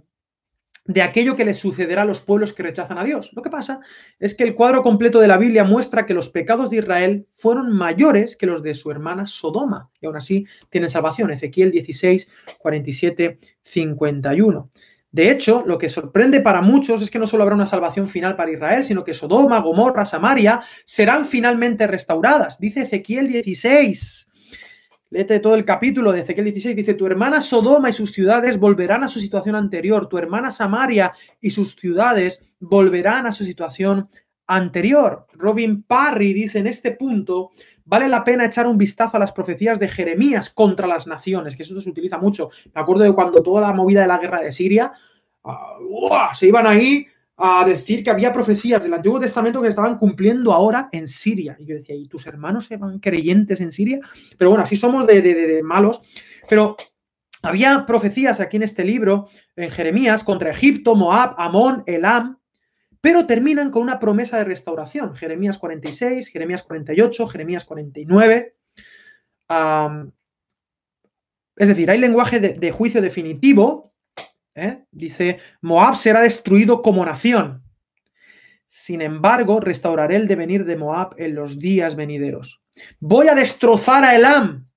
[0.85, 3.31] de aquello que les sucederá a los pueblos que rechazan a Dios.
[3.33, 3.79] Lo que pasa
[4.19, 7.71] es que el cuadro completo de la Biblia muestra que los pecados de Israel fueron
[7.71, 11.31] mayores que los de su hermana Sodoma, y aún así tienen salvación.
[11.31, 14.69] Ezequiel 16, 47, 51.
[15.13, 18.35] De hecho, lo que sorprende para muchos es que no solo habrá una salvación final
[18.35, 22.59] para Israel, sino que Sodoma, Gomorra, Samaria serán finalmente restauradas.
[22.59, 24.31] Dice Ezequiel 16,
[25.13, 26.75] Léete todo el capítulo de Ezequiel 16.
[26.75, 30.09] Dice, tu hermana Sodoma y sus ciudades volverán a su situación anterior.
[30.09, 34.09] Tu hermana Samaria y sus ciudades volverán a su situación
[34.47, 35.27] anterior.
[35.33, 37.51] Robin Parry dice en este punto,
[37.85, 41.61] vale la pena echar un vistazo a las profecías de Jeremías contra las naciones, que
[41.61, 42.49] eso se utiliza mucho.
[42.73, 44.93] Me acuerdo de cuando toda la movida de la guerra de Siria,
[45.43, 50.53] uh, se iban ahí a decir que había profecías del Antiguo Testamento que estaban cumpliendo
[50.53, 51.57] ahora en Siria.
[51.59, 53.99] Y yo decía, ¿y tus hermanos se van creyentes en Siria?
[54.37, 56.01] Pero bueno, así somos de, malos.
[56.47, 56.77] Pero
[57.41, 62.37] había profecías aquí en este libro, en Jeremías, contra Egipto, Moab, Amón, Elam,
[63.01, 65.15] pero terminan con una promesa de restauración.
[65.15, 68.55] Jeremías 46, Jeremías 48, Jeremías 49.
[71.55, 73.92] es decir, hay lenguaje de juicio definitivo
[74.55, 74.85] ¿eh?
[74.91, 77.63] Dice, Moab será destruido como nación.
[78.67, 82.63] Sin embargo, restauraré el devenir de Moab en los días venideros.
[82.99, 84.67] Voy a destrozar a Elam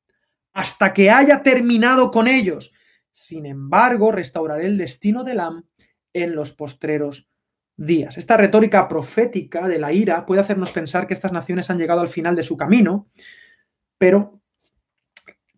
[0.53, 2.73] hasta que haya terminado con ellos.
[3.11, 5.65] Sin embargo, restauraré el destino de Elam
[6.13, 7.29] en los postreros
[7.77, 8.17] días.
[8.19, 12.09] Esta retórica profética de la ira puede hacernos pensar que estas naciones han llegado al
[12.09, 13.09] final de su camino,
[13.99, 14.41] pero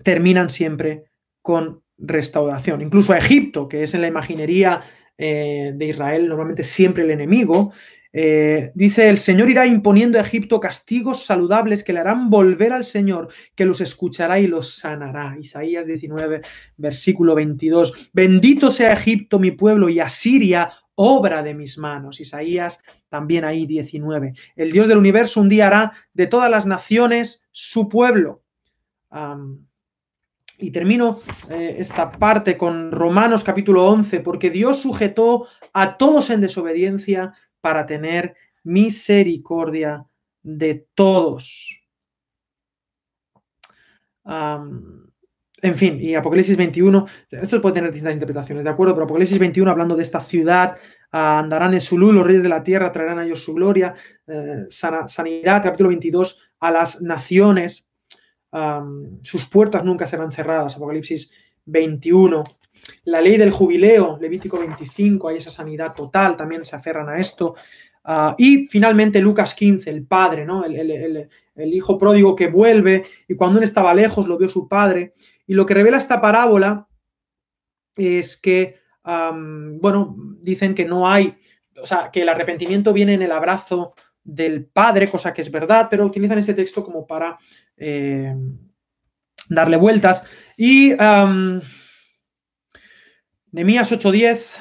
[0.03, 1.11] terminan siempre
[1.43, 2.81] con restauración.
[2.81, 4.83] Incluso a Egipto, que es en la imaginería
[5.17, 7.73] eh, de Israel normalmente siempre el enemigo,
[8.13, 12.85] eh, dice, el Señor irá imponiendo a Egipto castigos saludables que le harán volver al
[12.85, 15.37] Señor, que los escuchará y los sanará.
[15.39, 16.41] Isaías 19,
[16.77, 18.11] versículo 22.
[18.13, 22.21] Bendito sea Egipto, mi pueblo, y Asiria, obra de mis manos.
[22.21, 24.33] Isaías también ahí 19.
[24.57, 28.43] El Dios del universo un día hará de todas las naciones su pueblo.
[30.59, 36.40] Y termino eh, esta parte con Romanos capítulo 11, porque Dios sujetó a todos en
[36.40, 40.05] desobediencia para tener misericordia
[40.42, 41.75] de todos.
[45.62, 48.94] en fin, y Apocalipsis 21, esto puede tener distintas interpretaciones, ¿de acuerdo?
[48.94, 50.77] Pero Apocalipsis 21 hablando de esta ciudad,
[51.11, 53.94] andarán en su luz, los reyes de la tierra traerán a ellos su gloria,
[54.27, 57.88] eh, sanidad, capítulo 22, a las naciones,
[59.23, 61.31] sus puertas nunca serán cerradas, Apocalipsis
[61.67, 62.45] 21.
[63.05, 67.55] La ley del jubileo, Levítico 25, hay esa sanidad total, también se aferran a esto.
[68.05, 70.65] Ah, y finalmente Lucas 15, el padre, ¿no?
[70.65, 75.13] El, hijo pródigo que vuelve y cuando él estaba lejos lo vio su padre.
[75.47, 76.87] Y lo que revela esta parábola
[77.97, 81.37] es que, bueno, dicen que no hay,
[81.83, 83.95] o sea, que el arrepentimiento viene en el abrazo
[84.29, 87.38] del padre, cosa que es verdad, pero utilizan este texto como para
[87.79, 88.37] eh,
[89.49, 90.23] darle vueltas.
[90.55, 91.61] Y um,
[93.53, 94.61] Nemías 8:10,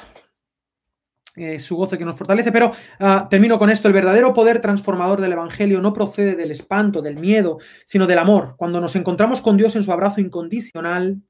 [1.38, 5.20] eh, su goce que nos fortalece, pero ah, termino con esto, el verdadero poder transformador
[5.20, 8.54] del Evangelio no procede del espanto, del miedo, sino del amor.
[8.56, 11.22] Cuando nos encontramos con Dios en su abrazo incondicional,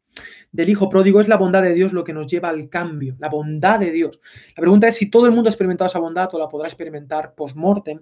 [0.53, 3.29] del Hijo pródigo, es la bondad de Dios lo que nos lleva al cambio, la
[3.29, 4.21] bondad de Dios.
[4.57, 7.35] La pregunta es si todo el mundo ha experimentado esa bondad o la podrá experimentar
[7.35, 8.01] post-mortem.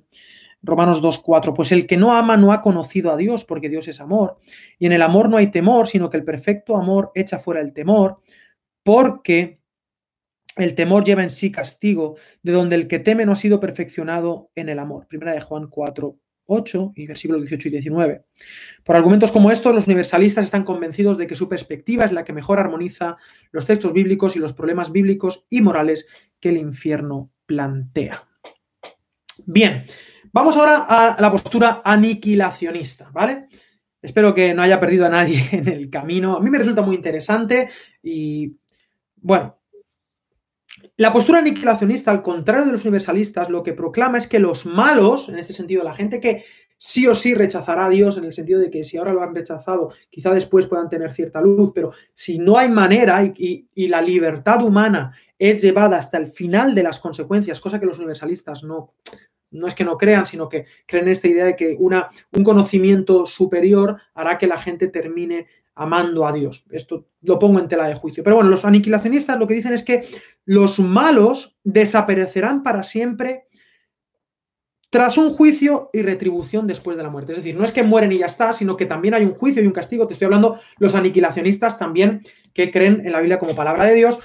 [0.62, 4.00] Romanos 2.4, pues el que no ama no ha conocido a Dios porque Dios es
[4.00, 4.38] amor.
[4.78, 7.72] Y en el amor no hay temor, sino que el perfecto amor echa fuera el
[7.72, 8.20] temor,
[8.82, 9.60] porque
[10.56, 14.50] el temor lleva en sí castigo, de donde el que teme no ha sido perfeccionado
[14.54, 15.06] en el amor.
[15.06, 16.16] Primera de Juan 4,
[16.46, 18.24] 8 y versículos 18 y 19.
[18.82, 22.32] Por argumentos como estos, los universalistas están convencidos de que su perspectiva es la que
[22.32, 23.16] mejor armoniza
[23.52, 26.06] los textos bíblicos y los problemas bíblicos y morales
[26.40, 28.26] que el infierno plantea.
[29.46, 29.84] Bien,
[30.36, 33.46] Vamos ahora a la postura aniquilacionista, ¿vale?
[34.02, 36.36] Espero que no haya perdido a nadie en el camino.
[36.36, 37.70] A mí me resulta muy interesante
[38.02, 38.54] y,
[39.16, 39.58] bueno,
[40.98, 45.28] la postura aniquilacionista, al contrario de los universalistas, lo que proclama es que los malos,
[45.28, 46.44] en este sentido, la gente que
[46.78, 49.34] sí o sí rechazará a Dios, en el sentido de que si ahora lo han
[49.34, 54.62] rechazado, quizá después puedan tener cierta luz, pero si no hay manera y, la libertad
[54.62, 58.94] humana es llevada hasta el final de las consecuencias, cosa que los universalistas no,
[59.50, 63.26] no es que no crean, sino que creen esta idea de que una, un conocimiento
[63.26, 65.46] superior hará que la gente termine
[65.76, 66.64] amando a Dios.
[66.70, 68.24] Esto lo pongo en tela de juicio.
[68.24, 70.08] Pero bueno, los aniquilacionistas lo que dicen es que
[70.44, 73.44] los malos desaparecerán para siempre
[74.88, 77.32] tras un juicio y retribución después de la muerte.
[77.32, 79.62] Es decir, no es que mueren y ya está, sino que también hay un juicio
[79.62, 80.06] y un castigo.
[80.06, 82.22] Te estoy hablando los aniquilacionistas también
[82.54, 84.18] que creen en la Biblia como palabra de Dios.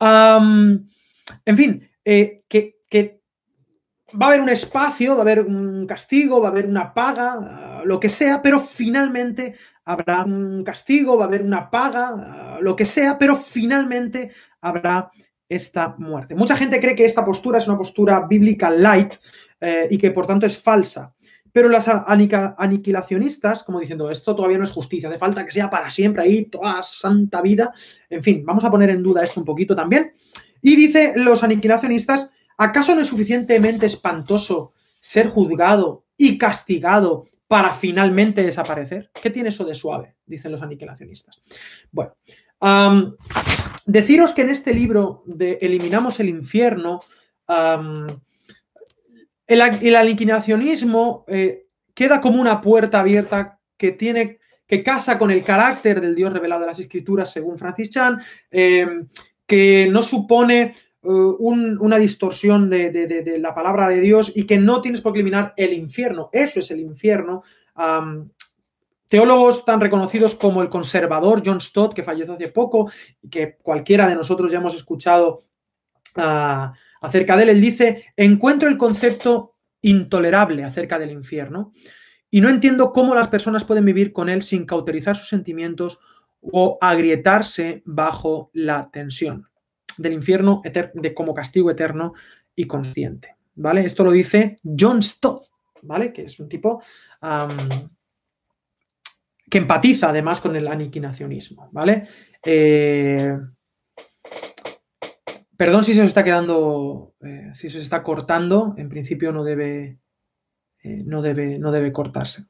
[0.00, 3.20] en fin, eh, que, que
[4.20, 7.82] va a haber un espacio, va a haber un castigo, va a haber una paga,
[7.84, 12.84] lo que sea, pero finalmente habrá un castigo, va a haber una paga, lo que
[12.84, 15.10] sea, pero finalmente habrá
[15.48, 16.34] esta muerte.
[16.34, 19.14] Mucha gente cree que esta postura es una postura bíblica light
[19.60, 21.14] eh, y que por tanto es falsa.
[21.52, 25.88] Pero las aniquilacionistas, como diciendo, esto todavía no es justicia, hace falta que sea para
[25.88, 27.72] siempre ahí, toda santa vida.
[28.10, 30.14] En fin, vamos a poner en duda esto un poquito también.
[30.60, 38.42] Y dice los aniquilacionistas, ¿acaso no es suficientemente espantoso ser juzgado y castigado para finalmente
[38.42, 39.12] desaparecer?
[39.22, 40.16] ¿Qué tiene eso de suave?
[40.26, 41.40] Dicen los aniquilacionistas.
[41.92, 42.16] Bueno,
[43.86, 47.02] deciros que en este libro de Eliminamos el infierno,
[49.46, 56.00] el, aniquilacionismo eh, queda como una puerta abierta que tiene que casa con el carácter
[56.00, 59.06] del Dios revelado de las Escrituras, según Francis Chan, em,
[59.46, 65.02] que no supone eh, una distorsión de, la palabra de Dios y que no tienes
[65.02, 66.30] por qué eliminar el infierno.
[66.32, 67.42] Eso es el infierno.
[69.06, 72.90] teólogos tan reconocidos como el conservador John Stott, que falleció hace poco,
[73.22, 75.42] y que cualquiera de nosotros ya hemos escuchado
[76.16, 81.72] ah, acerca de él, él dice, encuentro el concepto intolerable acerca del infierno
[82.30, 86.00] y no entiendo cómo las personas pueden vivir con él sin cauterizar sus sentimientos
[86.40, 89.46] o agrietarse bajo la tensión
[89.96, 90.62] del infierno
[90.94, 92.14] de como castigo eterno
[92.54, 93.36] y consciente.
[93.56, 93.84] ¿Vale?
[93.84, 95.46] Esto lo dice John Stott,
[95.82, 96.12] ¿vale?
[96.12, 96.82] Que es un tipo
[99.48, 102.08] que empatiza además con el aniquilacionismo, ¿vale?
[102.44, 103.38] Eh,
[105.56, 110.00] perdón si se os está quedando, eh, si se está cortando, en principio no debe,
[110.82, 112.46] eh, no debe, no debe cortarse.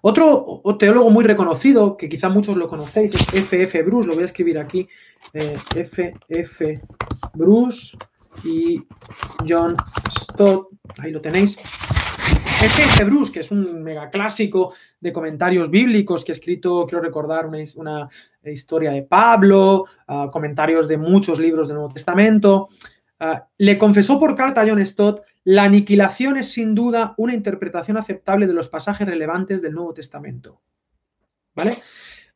[0.00, 3.82] Otro teólogo muy reconocido, que quizá muchos lo conocéis, es F.F.
[3.82, 4.88] Bruce, lo voy a escribir aquí,
[5.32, 6.80] F.F.
[7.34, 7.96] Bruce
[8.42, 8.82] y
[9.46, 9.76] John
[10.10, 10.68] Stott,
[10.98, 11.56] ahí lo tenéis.
[12.64, 13.04] F.F.
[13.04, 18.08] Bruce, que es un mega clásico de comentarios bíblicos, que ha escrito, quiero recordar, una,
[18.44, 22.68] historia de Pablo, ah, comentarios de muchos libros del Nuevo Testamento.
[23.20, 27.96] Ah, le confesó por carta a John Stott, la aniquilación es sin duda una interpretación
[27.96, 30.62] aceptable de los pasajes relevantes del Nuevo Testamento.
[31.54, 31.78] ¿Vale?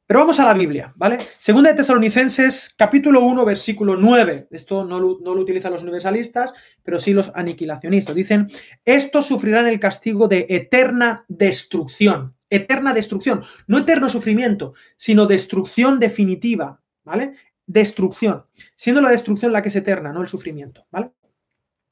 [0.07, 1.19] Pero vamos a la Biblia, ¿vale?
[1.39, 4.49] Segunda de Tesalonicenses, capítulo 1, versículo 9.
[4.51, 8.15] Esto no lo, no lo, utilizan los universalistas, pero sí los aniquilacionistas.
[8.15, 8.49] Dicen,
[8.85, 12.35] estos sufrirán el castigo de eterna destrucción.
[12.49, 13.43] Eterna destrucción.
[13.67, 17.35] No eterno sufrimiento, sino destrucción definitiva, ¿vale?
[17.69, 21.13] destrucción, siendo la destrucción la que es eterna, no el sufrimiento, ¿vale?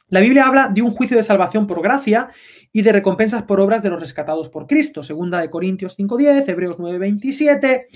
[0.08, 2.28] La Biblia habla de un juicio de salvación por gracia
[2.72, 6.78] y de recompensas por obras de los rescatados por Cristo, segunda de Corintios 5:10, Hebreos
[6.78, 7.86] 9:27,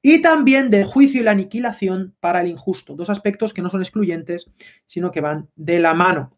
[0.00, 3.80] y también del juicio y la aniquilación para el injusto, dos aspectos que no son
[3.80, 4.48] excluyentes,
[4.86, 6.36] sino que van de la mano.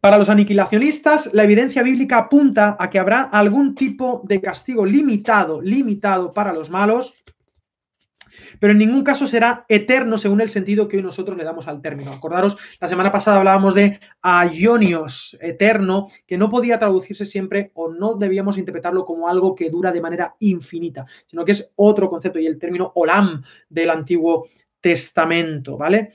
[0.00, 5.60] Para los aniquilacionistas, la evidencia bíblica apunta a que habrá algún tipo de castigo limitado,
[5.60, 7.14] limitado para los malos,
[8.60, 11.80] pero en ningún caso será eterno según el sentido que hoy nosotros le damos al
[11.80, 12.12] término.
[12.12, 18.14] Acordaros, la semana pasada hablábamos de aionios, eterno, que no podía traducirse siempre o no
[18.14, 22.46] debíamos interpretarlo como algo que dura de manera infinita, sino que es otro concepto y
[22.46, 24.48] el término olam del Antiguo
[24.80, 26.12] Testamento, ¿vale?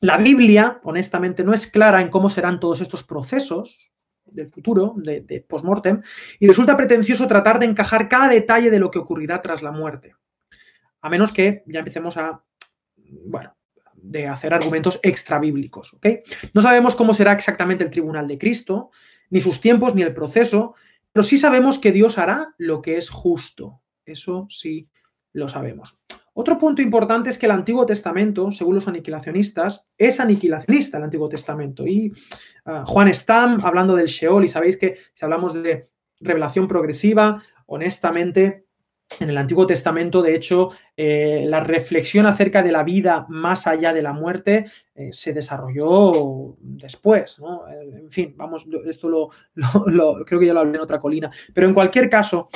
[0.00, 3.92] la Biblia, honestamente, no es clara en cómo serán todos estos procesos,
[4.24, 6.02] del futuro, de, de post-mortem,
[6.40, 10.14] y resulta pretencioso tratar de encajar cada detalle de lo que ocurrirá tras la muerte
[11.06, 12.42] a menos que ya empecemos a,
[12.96, 13.54] bueno,
[13.94, 16.06] de hacer argumentos extrabíblicos, ¿ok?
[16.52, 18.90] No sabemos cómo será exactamente el tribunal de Cristo,
[19.30, 20.74] ni sus tiempos, ni el proceso,
[21.12, 23.82] pero sí sabemos que Dios hará lo que es justo.
[24.04, 24.88] Eso sí
[25.32, 25.96] lo sabemos.
[26.34, 31.28] Otro punto importante es que el Antiguo Testamento, según los aniquilacionistas, es aniquilacionista el Antiguo
[31.28, 31.86] Testamento.
[31.86, 32.12] Y
[32.64, 35.88] ah, Juan Stam, hablando del Sheol, y sabéis que si hablamos de
[36.20, 38.65] revelación progresiva, honestamente,
[39.20, 43.92] en el Antiguo Testamento, de hecho, eh, la reflexión acerca de la vida más allá
[43.92, 47.40] de la muerte eh, se desarrolló después.
[48.00, 49.08] En fin, vamos, esto
[49.54, 51.30] lo, creo que ya lo hablé en otra colina.
[51.54, 52.48] Pero en cualquier caso,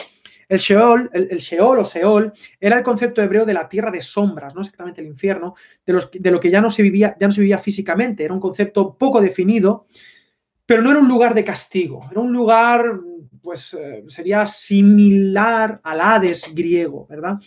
[0.48, 4.52] el Sheol, el, Sheol o Seol, era el concepto hebreo de la tierra de sombras,
[4.54, 5.54] no exactamente el infierno,
[5.86, 8.24] de, de lo que ya no, se vivía, ya no se vivía físicamente.
[8.24, 9.86] Era un concepto poco definido,
[10.66, 12.84] pero no era un lugar de castigo, era un lugar,
[13.42, 17.38] pues eh, sería similar al Hades griego, ¿verdad?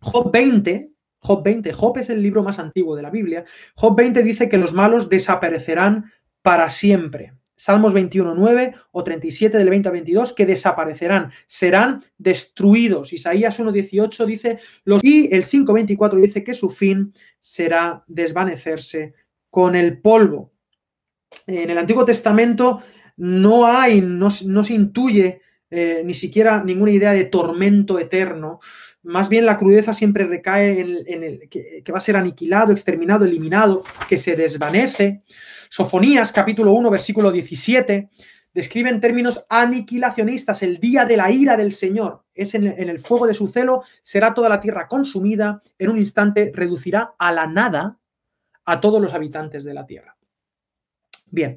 [0.00, 3.44] Job 20, Job 20, Job es el libro más antiguo de la Biblia,
[3.74, 6.10] Job 20 dice que los malos desaparecerán
[6.42, 7.34] para siempre.
[7.54, 13.12] Salmos 21.9 o 37 del 20 a 22, que desaparecerán, serán destruidos.
[13.12, 19.14] Isaías 1.18 dice, los, y el 5.24 dice que su fin será desvanecerse
[19.48, 20.50] con el polvo.
[21.46, 22.82] En el Antiguo Testamento
[23.22, 28.58] no hay, no, se intuye eh, ni siquiera ninguna idea de tormento eterno.
[29.04, 33.24] Más bien la crudeza siempre recae en, el que, que, va a ser aniquilado, exterminado,
[33.24, 35.22] eliminado, que se desvanece.
[35.70, 38.10] Sofonías, capítulo 1, versículo 17,
[38.52, 42.24] describe en términos aniquilacionistas el día de la ira del Señor.
[42.34, 46.50] Es en, el fuego de su celo, será toda la tierra consumida, en un instante
[46.52, 48.00] reducirá a la nada
[48.64, 50.16] a todos los habitantes de la tierra.
[51.30, 51.56] Bien.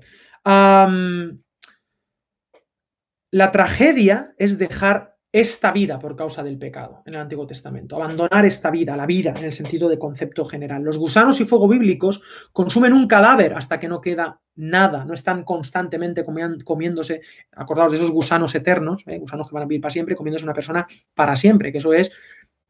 [3.36, 7.98] La tragedia es dejar esta vida por causa del pecado en el Antiguo Testamento.
[7.98, 10.84] Abandonar esta vida, la vida en el sentido de concepto general.
[10.84, 12.24] Los gusanos y fuego bíblicos
[12.54, 18.12] consumen un cadáver hasta que no queda nada, no están constantemente comiéndose, acordados de esos
[18.12, 19.20] gusanos eternos, ¿eh?
[19.20, 22.14] gusanos que van a vivir para siempre, comiéndose una persona para siempre, que eso es,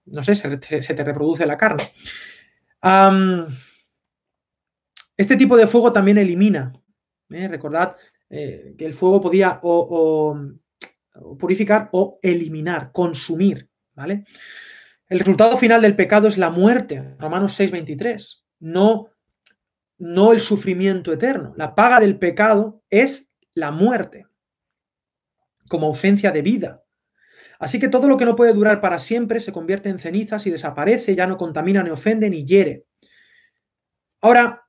[0.06, 1.92] no sé, se, te reproduce la carne.
[5.16, 6.74] este tipo de fuego también elimina.
[7.30, 7.48] ¿eh?
[7.48, 7.96] Recordad
[8.30, 10.38] eh, que el fuego podía o
[11.40, 14.26] purificar o eliminar, consumir, ¿vale?
[15.08, 19.10] El resultado final del pecado es la muerte, Romanos 6:23, no,
[19.98, 21.54] no el sufrimiento eterno.
[21.58, 24.26] La paga del pecado es la muerte,
[25.70, 26.84] como ausencia de vida.
[27.60, 30.52] Así que todo lo que no puede durar para siempre se convierte en cenizas y
[30.52, 32.86] desaparece, ya no contamina, ni ofende, ni hiere.
[34.22, 34.64] Ahora,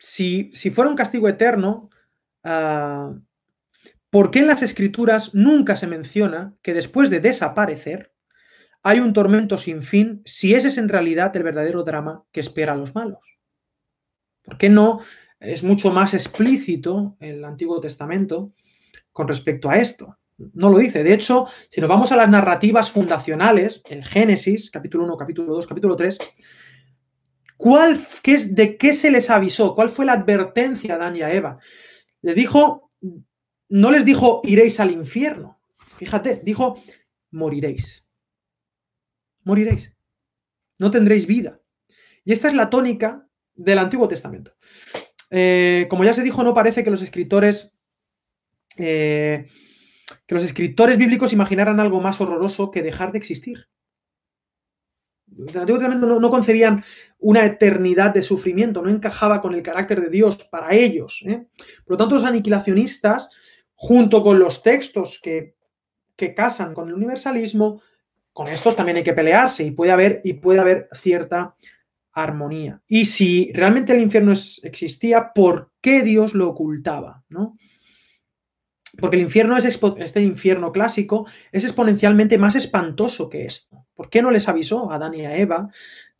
[0.00, 1.90] si, si, fuera un castigo eterno,
[2.42, 3.12] ah,
[4.10, 8.12] ¿Por qué en las escrituras nunca se menciona que después de desaparecer
[8.82, 12.72] hay un tormento sin fin si ese es en realidad el verdadero drama que espera
[12.72, 13.38] a los malos?
[14.42, 15.00] ¿Por qué no
[15.38, 18.52] es mucho más explícito el Antiguo Testamento
[19.12, 20.18] con respecto a esto?
[20.54, 21.04] No lo dice.
[21.04, 25.66] De hecho, si nos vamos a las narrativas fundacionales, el Génesis, capítulo 1, capítulo 2,
[25.68, 26.18] capítulo 3,
[27.60, 29.74] ¿cuál, qué, ¿de qué se les avisó?
[29.74, 31.58] ¿Cuál fue la advertencia a Adán y a Eva?
[32.22, 32.88] Les dijo
[33.68, 35.60] no les dijo iréis al infierno.
[35.98, 36.82] Fíjate, dijo
[37.30, 38.06] moriréis.
[39.44, 39.94] Moriréis.
[40.78, 41.60] No tendréis vida.
[42.24, 44.54] Y esta es la tónica del Antiguo Testamento.
[45.28, 47.76] Eh, como ya se dijo, no parece que los escritores
[48.78, 49.48] eh,
[50.26, 53.68] que los escritores bíblicos imaginaran algo más horroroso que dejar de existir.
[55.36, 56.82] El Antiguo Testamento no, concebían
[57.18, 61.22] una eternidad de sufrimiento, no encajaba con el carácter de Dios para ellos.
[61.26, 61.46] ¿eh?
[61.84, 63.30] Por lo tanto, los aniquilacionistas
[63.74, 65.54] junto con los textos que,
[66.36, 67.80] casan con el universalismo,
[68.34, 71.56] con estos también hay que pelearse y puede haber, y puede haber cierta
[72.12, 72.82] armonía.
[72.86, 77.24] Y si realmente el infierno existía, ¿por qué Dios lo ocultaba?
[77.30, 77.56] ¿no?
[79.00, 83.86] Porque el infierno es este infierno clásico es exponencialmente más espantoso que esto.
[83.94, 85.70] ¿Por qué no les avisó a Adán y a Eva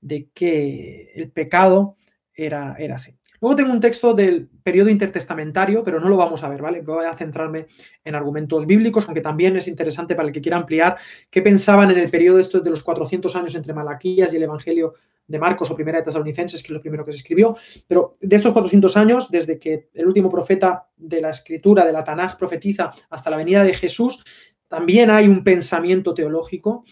[0.01, 1.97] de que el pecado
[2.35, 3.20] era, era así?
[3.41, 6.83] Luego tengo un texto del periodo intertestamentario, pero no lo vamos a ver, ¿vale?
[6.83, 7.67] Voy a centrarme
[8.05, 10.97] en argumentos bíblicos, aunque también es interesante para el que quiera ampliar
[11.31, 14.95] qué pensaban en el periodo de los 400 años entre Malaquías y el Evangelio
[15.27, 17.57] de Marcos o Primera de Tesalonicenses, que es lo primero que se escribió.
[17.87, 22.05] Pero de estos 400 años, desde que el último profeta de la escritura, de la
[22.05, 24.25] Tanaj, profetiza hasta la venida de Jesús,
[24.69, 26.85] también hay un pensamiento teológico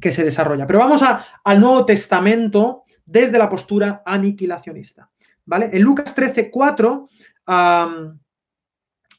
[0.00, 0.66] que se desarrolla.
[0.66, 1.02] Pero vamos
[1.44, 5.10] al Nuevo Testamento desde la postura aniquilacionista.
[5.46, 5.70] ¿Vale?
[5.72, 7.08] En Lucas 13, 4,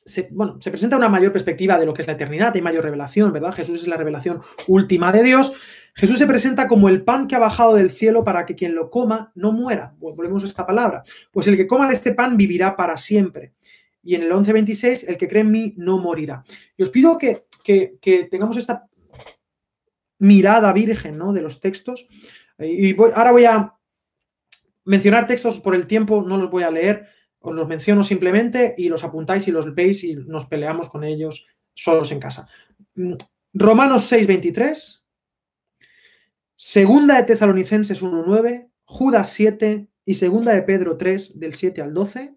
[0.05, 2.83] se, bueno, se presenta una mayor perspectiva de lo que es la eternidad, hay mayor
[2.83, 3.53] revelación, ¿verdad?
[3.53, 5.53] Jesús es la revelación última de Dios.
[5.95, 8.91] Jesús se presenta como el pan que ha bajado del cielo para que quien lo
[8.91, 9.95] coma no muera.
[9.97, 11.03] Volvemos a esta palabra.
[11.31, 13.53] Pues el que coma de este pan vivirá para siempre.
[14.03, 16.43] Y en el 11.26, el que cree en mí no morirá.
[16.77, 18.87] Y os pido que, que tengamos esta
[20.19, 21.33] mirada virgen ¿no?
[21.33, 22.07] de los textos.
[22.59, 23.76] Y ahora voy a
[24.87, 27.07] mencionar textos por el tiempo, no los voy a leer,
[27.39, 31.45] os los menciono simplemente y los apuntáis y los veis y nos peleamos con ellos
[31.73, 32.47] solos en casa.
[32.95, 33.13] Mm,
[33.53, 35.03] Romanos 6:23,
[36.55, 42.35] Segunda de Tesalonicenses 1:9, Judas 7 y Segunda de Pedro 3 del 7 al 12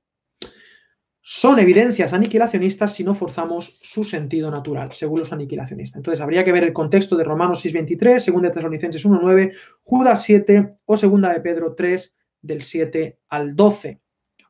[1.23, 5.99] son evidencias aniquilacionistas si no forzamos su sentido natural, según los aniquilacionistas.
[5.99, 10.79] Entonces habría que ver el contexto de Romanos 6:23, Segunda de Tesalonicenses 1:9, Judas 7
[10.87, 14.01] o Segunda de Pedro 3 del 7 al 12,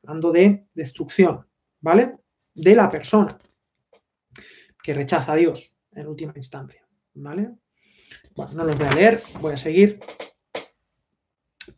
[0.03, 1.47] hablando de destrucción,
[1.80, 2.16] ¿vale?
[2.55, 3.38] De la persona
[4.82, 7.51] que rechaza a Dios en última instancia, ¿vale?
[8.34, 10.01] Bueno, no los voy a leer, voy a seguir.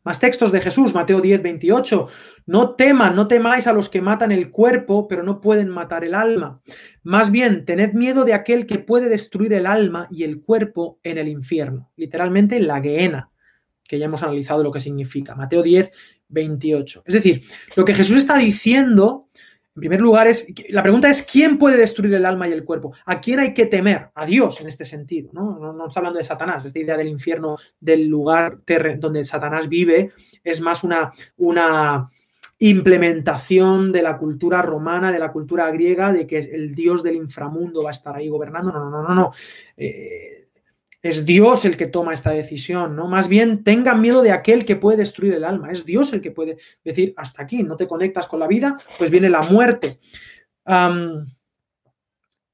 [0.05, 2.09] Más textos de Jesús, Mateo 10, 28.
[2.47, 6.15] No teman, no temáis a los que matan el cuerpo, pero no pueden matar el
[6.15, 6.61] alma.
[7.03, 11.19] Más bien, tened miedo de aquel que puede destruir el alma y el cuerpo en
[11.19, 11.93] el infierno.
[11.97, 13.32] Literalmente, la gehenna,
[13.93, 15.35] que ya hemos analizado lo que significa.
[15.35, 15.91] Mateo 10,
[16.31, 17.03] 28.
[17.05, 17.43] Es decir,
[17.77, 19.29] lo que Jesús está diciendo
[19.77, 22.95] en primer lugar, es la pregunta es quién puede destruir el alma y el cuerpo.
[23.05, 24.09] ¿A quién hay que temer?
[24.15, 25.29] A Dios en este sentido.
[25.35, 26.65] No, no, está hablando de Satanás.
[26.65, 28.61] Esta idea del infierno, del lugar
[28.99, 30.13] donde Satanás vive,
[30.43, 32.09] es más una, una
[32.61, 37.83] implementación de la cultura romana, de la cultura griega, de que el Dios del inframundo
[37.83, 38.73] va a estar ahí gobernando.
[38.73, 39.15] No, no, no, no.
[39.15, 39.31] no.
[39.77, 40.42] Eh,
[41.03, 43.09] es Dios el que toma esta decisión, ¿no?
[43.09, 45.73] Más bien tengan miedo de aquel que puede destruir el alma.
[45.73, 49.11] Es Dios el que puede decir, hasta aquí, no te conectas con la vida, pues
[49.11, 49.99] viene la muerte.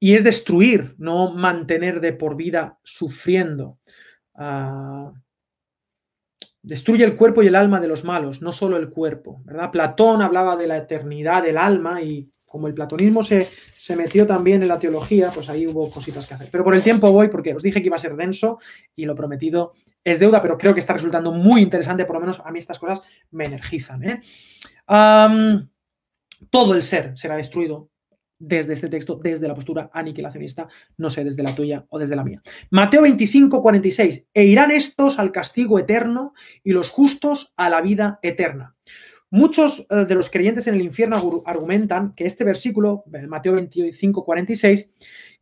[0.01, 3.77] y es destruir, no mantener de por vida sufriendo.
[4.33, 5.11] Ah,
[6.61, 9.41] destruye el cuerpo y el alma de los malos, no solo el cuerpo.
[9.45, 9.71] ¿verdad?
[9.71, 13.47] Platón hablaba de la eternidad del alma y como el platonismo se,
[13.95, 16.49] metió también en la teología, pues ahí hubo cositas que hacer.
[16.51, 18.59] Pero por el tiempo voy, porque os dije que iba a ser denso
[18.95, 19.73] y lo prometido
[20.03, 22.79] es deuda, pero creo que está resultando muy interesante, por lo menos a mí estas
[22.79, 24.03] cosas me energizan.
[24.03, 24.21] ¿eh?
[26.49, 27.91] todo el ser será destruido
[28.39, 32.23] desde este texto, desde la postura aniquilacionista, no sé, desde la tuya o desde la
[32.23, 32.41] mía.
[32.71, 34.25] Mateo 25, 46.
[34.33, 36.33] E irán estos al castigo eterno
[36.63, 38.75] y los justos a la vida eterna.
[39.31, 44.89] Muchos eh, de los creyentes en el infierno argumentan que este versículo, Mateo 25, 46,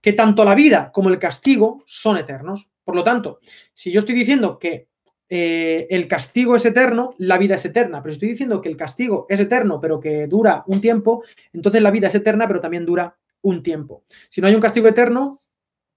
[0.02, 2.70] que tanto la vida como el castigo son eternos.
[2.84, 3.40] Por lo tanto,
[3.74, 4.88] si yo estoy diciendo que
[5.30, 8.02] eh, el castigo es eterno, la vida es eterna.
[8.02, 11.24] Pero si estoy diciendo que el castigo es eterno, pero que dura un tiempo,
[11.54, 14.04] entonces la vida es eterna, pero también dura un tiempo.
[14.30, 15.40] Si no hay un castigo eterno,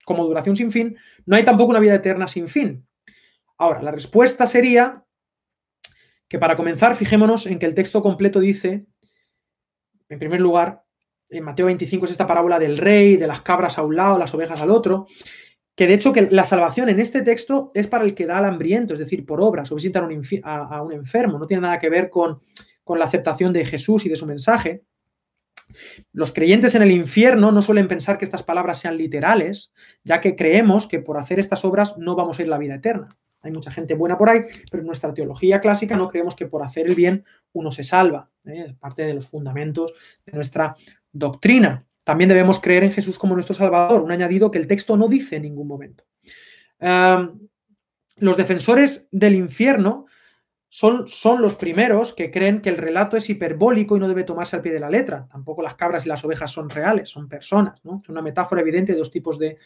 [0.05, 2.86] como duración sin fin, no hay tampoco una vida eterna sin fin.
[3.59, 5.05] Ahora, la respuesta sería
[6.31, 8.87] que para comenzar, fijémonos en que el texto completo dice,
[10.09, 10.85] en primer lugar,
[11.28, 14.33] en Mateo 25 es esta parábola del rey, de las cabras a un lado, las
[14.33, 15.09] ovejas al otro,
[15.74, 18.45] que de hecho que la salvación en este texto es para el que da al
[18.45, 20.05] hambriento, es decir, por obras o visitar
[20.45, 22.41] a, un enfermo, no tiene nada que ver con,
[22.85, 24.85] con la aceptación de Jesús y de su mensaje.
[26.12, 29.72] Los creyentes en el infierno no suelen pensar que estas palabras sean literales,
[30.05, 32.76] ya que creemos que por hacer estas obras no vamos a ir a la vida
[32.76, 33.18] eterna.
[33.43, 36.62] Hay mucha gente buena por ahí, pero en nuestra teología clásica no creemos que por
[36.62, 38.30] hacer el bien uno se salva.
[38.47, 38.66] ¿eh?
[38.68, 39.95] Es parte de los fundamentos
[40.26, 40.76] de nuestra
[41.12, 41.86] doctrina.
[42.05, 45.36] También debemos creer en Jesús como nuestro Salvador, un añadido que el texto no dice
[45.36, 46.05] en ningún momento.
[48.16, 50.07] los defensores del infierno
[50.68, 54.55] son, son, los primeros que creen que el relato es hiperbólico y no debe tomarse
[54.57, 55.26] al pie de la letra.
[55.30, 57.84] Tampoco las cabras y las ovejas son reales, son personas.
[57.84, 58.01] ¿no?
[58.03, 59.59] Es una metáfora evidente de dos tipos de,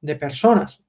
[0.00, 0.82] de personas.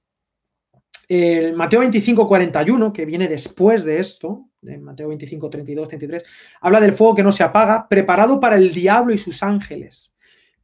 [1.08, 6.24] El Mateo 25, 41, que viene después de esto, de Mateo 25, 32, 33,
[6.62, 10.14] habla del fuego que no se apaga, preparado para el diablo y sus ángeles.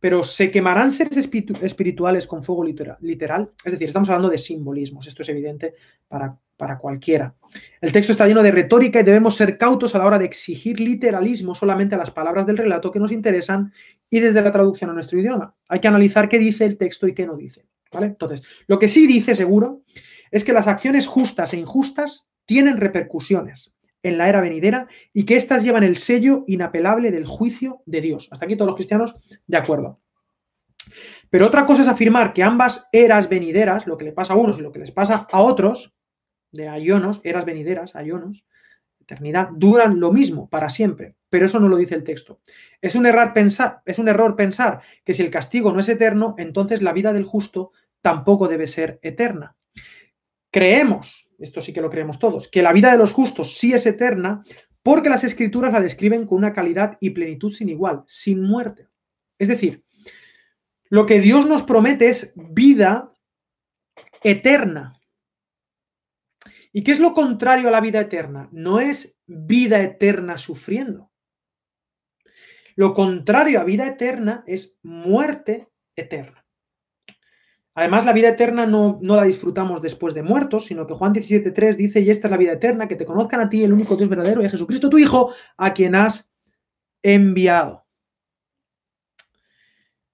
[0.01, 3.51] Pero se quemarán seres espirituales con fuego literal.
[3.63, 5.07] Es decir, estamos hablando de simbolismos.
[5.07, 5.75] Esto es evidente
[6.09, 7.33] para, para cualquiera.
[7.79, 10.81] El texto está lleno de retórica y debemos ser cautos a la hora de exigir
[10.81, 13.71] literalismo solamente a las palabras del relato que nos interesan
[14.09, 15.55] y desde la traducción a nuestro idioma.
[15.69, 17.65] Hay que analizar qué dice el texto y qué no dice.
[17.93, 18.07] ¿vale?
[18.07, 19.83] Entonces, lo que sí dice seguro
[20.33, 23.71] es que las acciones justas e injustas tienen repercusiones
[24.01, 28.29] en la era venidera y que éstas llevan el sello inapelable del juicio de Dios.
[28.31, 29.15] Hasta aquí todos los cristianos
[29.45, 30.01] de acuerdo.
[31.29, 34.57] Pero otra cosa es afirmar que ambas eras venideras, lo que le pasa a unos
[34.57, 35.93] y lo que les pasa a otros,
[36.51, 38.47] de ayonos, eras venideras, ayonos,
[38.99, 41.15] eternidad, duran lo mismo para siempre.
[41.29, 42.39] Pero eso no lo dice el texto.
[42.81, 46.91] Es un, es un error pensar que si el castigo no es eterno, entonces la
[46.91, 47.71] vida del justo
[48.01, 49.55] tampoco debe ser eterna.
[50.53, 53.87] Creemos, esto sí que lo creemos todos, que la vida de los justos sí es
[53.87, 54.43] eterna
[54.83, 58.87] porque las escrituras la describen con una calidad y plenitud sin igual, sin muerte.
[59.39, 59.83] Es decir,
[60.89, 63.11] lo que Dios nos promete es vida
[64.21, 64.93] eterna.
[66.71, 68.47] ¿Y qué es lo contrario a la vida eterna?
[68.51, 71.11] No es vida eterna sufriendo.
[72.75, 76.42] Lo contrario a vida eterna es muerte eterna.
[77.75, 81.75] Además, la vida eterna no, no, la disfrutamos después de muertos, sino que Juan 17.3
[81.75, 84.09] dice, y esta es la vida eterna, que te conozcan a ti, el único Dios
[84.09, 86.31] verdadero, a Jesucristo tu Hijo, a quien has
[87.01, 87.85] enviado.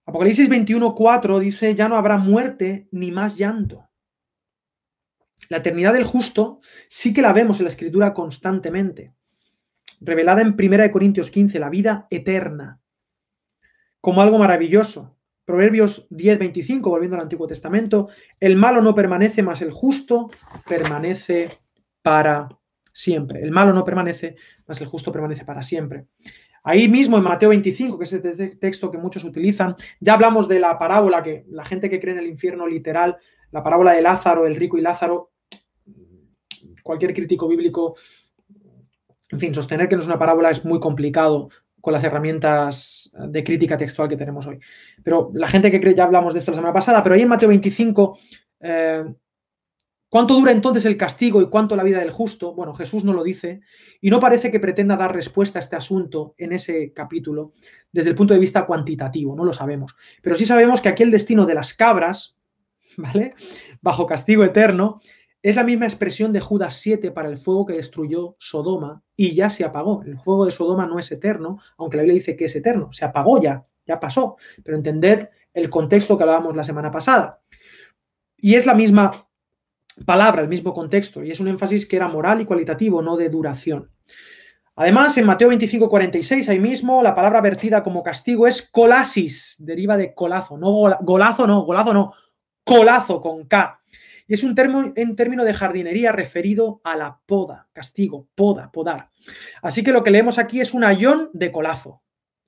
[0.06, 3.90] Apocalipsis 21.4 dice, ya no habrá muerte ni más llanto.
[5.50, 9.14] La eternidad del justo sí que la vemos en la escritura constantemente,
[10.00, 12.82] revelada en 1 Corintios 15, la vida eterna,
[14.00, 15.19] como algo maravilloso.
[15.50, 20.30] Proverbios 10, 25, volviendo al Antiguo Testamento, el malo no permanece, más el justo
[20.68, 21.58] permanece
[22.04, 22.48] para
[22.94, 23.42] siempre.
[23.42, 24.36] El malo no permanece,
[24.68, 26.06] más el justo permanece para siempre.
[26.62, 30.60] Ahí mismo en Mateo 25, que es el texto que muchos utilizan, ya hablamos de
[30.60, 33.18] la parábola que la gente que cree en el infierno literal,
[33.50, 35.32] la parábola de Lázaro, el rico y Lázaro,
[36.84, 37.96] cualquier crítico bíblico,
[39.30, 41.50] en fin, sostener que no es una parábola es muy complicado
[41.82, 44.60] con las herramientas de crítica textual que tenemos hoy.
[45.04, 47.30] Pero la gente que cree, ya hablamos de esto la semana pasada, pero ahí en
[47.30, 48.20] Mateo 25
[50.10, 52.56] ¿Cuánto dura entonces el castigo y cuánto la vida del justo?
[52.56, 53.62] Bueno, Jesús no lo dice
[54.02, 57.54] y no parece que pretenda dar respuesta a este asunto en ese capítulo
[57.92, 59.96] desde el punto de vista cuantitativo, no lo sabemos.
[60.24, 62.36] Pero sí sabemos que aquí el destino de las cabras,
[62.98, 63.36] ¿vale?
[63.82, 65.00] Bajo castigo eterno,
[65.42, 69.50] es la misma expresión de Judas 7 para el fuego que destruyó Sodoma y ya
[69.50, 70.04] se apagó.
[70.04, 73.06] El fuego de Sodoma no es eterno, aunque la Biblia dice que es eterno, se
[73.06, 74.36] apagó ya, ya pasó.
[74.64, 77.42] Pero entended el contexto que hablábamos la semana pasada.
[78.38, 79.30] Y es la misma
[80.06, 83.30] palabra, el mismo contexto, y es un énfasis que era moral y cualitativo, no de
[83.30, 83.92] duración.
[84.76, 89.98] Además, en Mateo 25, 46, ahí mismo, la palabra vertida como castigo es colasis, deriva
[89.98, 90.72] de colazo, no
[91.02, 92.14] golazo, no, golazo no,
[92.64, 93.79] colazo con K.
[94.30, 99.10] Y es un término, en término de jardinería referido a la poda, castigo, poda, podar.
[99.62, 102.02] Así que lo que leemos aquí es un ayón de colazo,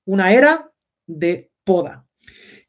[0.05, 0.71] una era
[1.05, 2.05] de poda,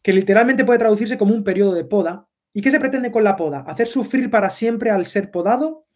[0.02, 3.36] que literalmente puede traducirse como un periodo de poda, ¿Y qué se pretende con la
[3.36, 3.64] poda?
[3.66, 5.86] ¿Hacer sufrir para siempre al ser podado?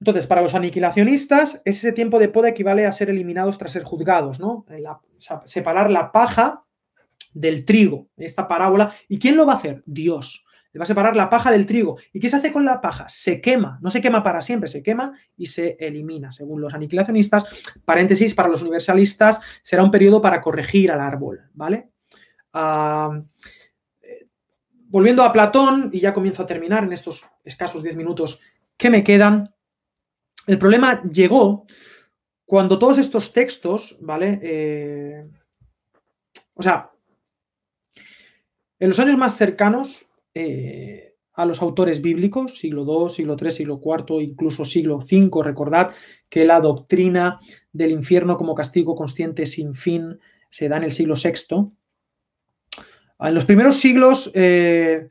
[0.00, 4.38] Entonces, para los aniquilacionistas, ese tiempo de poda equivale a ser eliminados tras ser juzgados,
[4.38, 4.66] ¿no?
[5.44, 6.64] separar la paja
[7.32, 8.94] del trigo, esta parábola.
[9.08, 9.82] ¿Y quién lo va a hacer?
[9.86, 10.44] Dios.
[10.74, 11.96] Le va a separar la paja del trigo.
[12.12, 13.08] ¿Y qué se hace con la paja?
[13.08, 13.78] Se quema.
[13.80, 17.46] No se quema para siempre, se quema y se elimina, según los aniquilacionistas.
[17.86, 21.88] Paréntesis, para los universalistas será un periodo para corregir al árbol, ¿vale?
[22.52, 23.18] Ah,
[24.94, 28.40] volviendo a Platón, y ya comienzo a terminar en estos escasos 10 minutos
[28.76, 29.52] que me quedan,
[30.46, 31.66] el problema llegó
[32.44, 34.38] cuando todos estos textos, ¿vale?
[34.42, 35.26] Eh,
[36.54, 36.90] o sea,
[38.78, 43.80] en los años más cercanos eh, a los autores bíblicos, siglo II, siglo III, siglo
[43.84, 45.90] IV, incluso siglo V, recordad
[46.28, 47.40] que la doctrina
[47.72, 50.18] del infierno como castigo consciente sin fin
[50.50, 51.72] se da en el siglo VI,
[53.20, 55.08] en los primeros siglos, eh,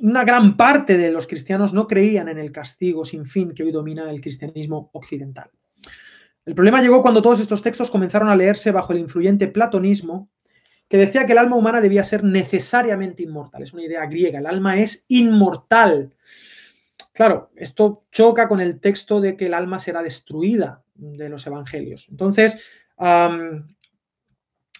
[0.00, 3.72] una gran parte de los cristianos no creían en el castigo sin fin que hoy
[3.72, 5.50] domina el cristianismo occidental.
[6.44, 10.30] El problema llegó cuando todos estos textos comenzaron a leerse bajo el influyente platonismo,
[10.88, 13.62] que decía que el alma humana debía ser necesariamente inmortal.
[13.62, 16.14] Es una idea griega, el alma es inmortal.
[17.12, 22.08] Claro, esto choca con el texto de que el alma será destruida de los evangelios.
[22.10, 22.58] Entonces,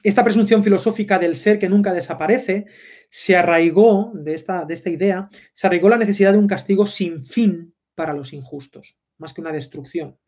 [0.02, 2.66] esta presunción filosófica del ser que nunca desaparece
[3.08, 7.24] se arraigó de esta, de esta idea, se arraigó la necesidad de un castigo sin
[7.24, 10.18] fin para los injustos, más que una destrucción.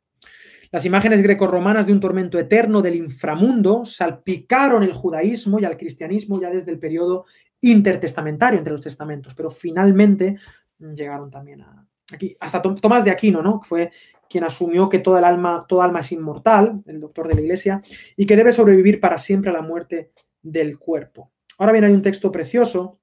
[0.70, 6.40] Las imágenes grecorromanas de un tormento eterno del inframundo salpicaron el judaísmo y al cristianismo
[6.40, 7.24] ya desde el periodo
[7.60, 10.36] intertestamentario entre los testamentos, pero finalmente
[10.78, 13.60] llegaron también a, aquí, hasta Tomás de Aquino, ¿no?
[13.62, 13.90] Fue
[14.28, 17.82] quien asumió que toda, el alma, toda alma es inmortal, el doctor de la iglesia,
[18.16, 20.12] y que debe sobrevivir para siempre a la muerte
[20.42, 21.32] del cuerpo.
[21.56, 22.98] Ahora bien, hay un texto precioso.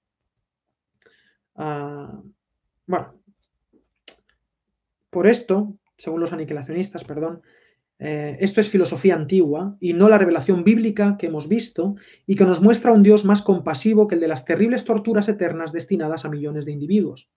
[1.56, 2.22] Ah,
[2.86, 3.16] bueno,
[5.10, 7.42] por esto, según los aniquilacionistas, perdón,
[7.98, 11.96] eh, esto es filosofía antigua y no la revelación bíblica que hemos visto
[12.28, 15.72] y que nos muestra un Dios más compasivo que el de las terribles torturas eternas
[15.72, 17.30] destinadas a millones de individuos.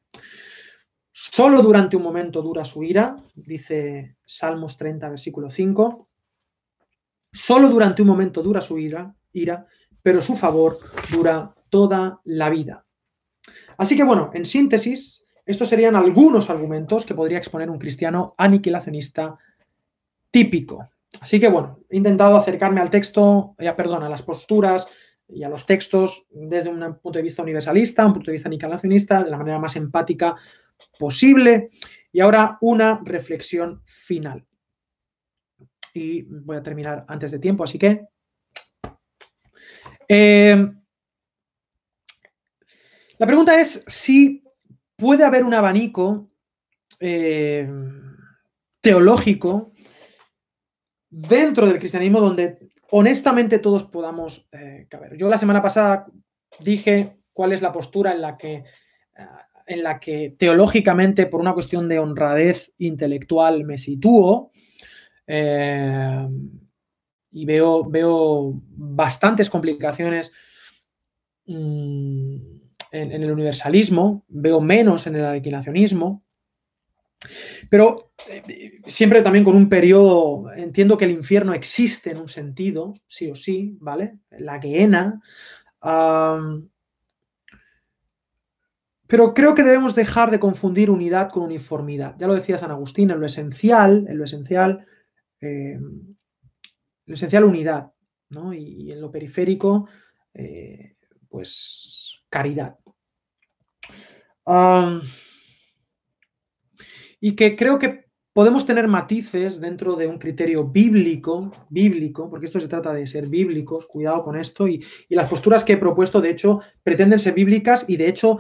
[1.13, 6.09] Solo durante un momento dura su ira, dice Salmos 30, versículo 5.
[7.33, 9.67] Solo durante un momento dura su ira, ira,
[10.03, 10.79] pero su favor
[11.13, 12.85] dura toda la vida.
[13.77, 19.39] Así que bueno, en síntesis, estos serían algunos argumentos que podría exponer un cristiano aniquilacionista
[20.31, 20.91] típico.
[21.23, 24.89] Así que bueno, he intentado acercarme al texto, ya eh, perdón, a las posturas
[25.27, 29.25] y a los textos desde un punto de vista universalista, un punto de vista nicalacionista,
[29.25, 30.37] de la manera más empática
[30.99, 31.71] posible.
[32.13, 34.45] Y ahora una reflexión final.
[35.95, 38.05] Y voy a terminar antes de tiempo, así que...
[40.07, 40.73] Eh,
[43.17, 44.45] la pregunta es si
[44.99, 46.29] puede haber un abanico
[46.99, 47.67] eh,
[48.81, 49.73] teológico
[51.09, 55.17] dentro del cristianismo donde honestamente todos podamos eh, caber.
[55.17, 56.07] Yo la semana pasada
[56.59, 58.65] dije cuál es la postura en la que, eh,
[59.67, 64.51] en la que teológicamente, por una cuestión de honradez intelectual, me sitúo.
[67.31, 70.33] Y veo, veo bastantes complicaciones
[71.45, 72.59] mm,
[72.93, 76.23] en, en, el universalismo, veo menos en el alquinacionismo.
[77.71, 82.95] Pero eh, siempre también con un periodo, entiendo que el infierno existe en un sentido,
[83.07, 84.19] sí o sí, ¿vale?
[84.31, 85.21] La Gehenna.
[89.07, 92.15] pero creo que debemos dejar de confundir unidad con uniformidad.
[92.19, 94.87] Ya lo decía San Agustín, en lo esencial, en lo esencial,
[95.41, 95.79] eh,
[97.07, 97.93] lo esencial unidad,
[98.29, 98.53] ¿no?
[98.53, 99.89] Y, en lo periférico,
[100.35, 100.97] eh,
[101.29, 102.77] pues caridad
[107.21, 112.61] y que creo que podemos tener matices dentro de un criterio bíblico, bíblico, porque esto
[112.61, 116.31] se trata de ser bíblicos, cuidado con esto, y, las posturas que he propuesto, de
[116.31, 118.39] hecho, pretenden ser bíblicas y, de hecho,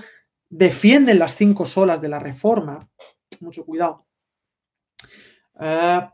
[0.49, 2.89] defienden las cinco solas de la reforma.
[3.41, 4.07] Mucho cuidado.
[5.61, 6.09] Eh,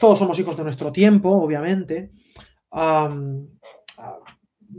[0.00, 2.10] todos somos hijos de nuestro tiempo, obviamente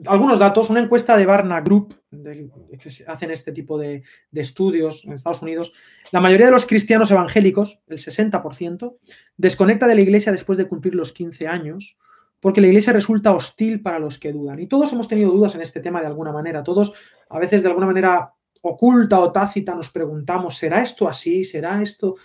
[0.05, 5.41] algunos datos, una encuesta de Barna Group, que hacen este tipo de, estudios en Estados
[5.41, 5.73] Unidos,
[6.11, 8.97] la mayoría de los cristianos evangélicos, el 60%,
[9.37, 11.97] desconecta de la iglesia después de cumplir los 15 años,
[12.39, 14.59] porque la iglesia resulta hostil para los que dudan.
[14.59, 16.93] Y todos hemos tenido dudas en este tema de alguna manera, todos
[17.29, 18.33] a veces de alguna manera
[18.63, 21.43] oculta o tácita nos preguntamos, ¿será esto así?
[21.43, 22.15] ¿Será esto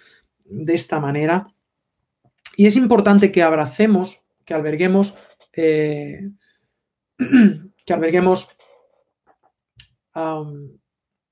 [0.45, 1.47] de esta manera?
[2.57, 5.14] Y es importante que abracemos, que alberguemos
[5.53, 6.31] eh,
[7.87, 8.49] que alberguemos,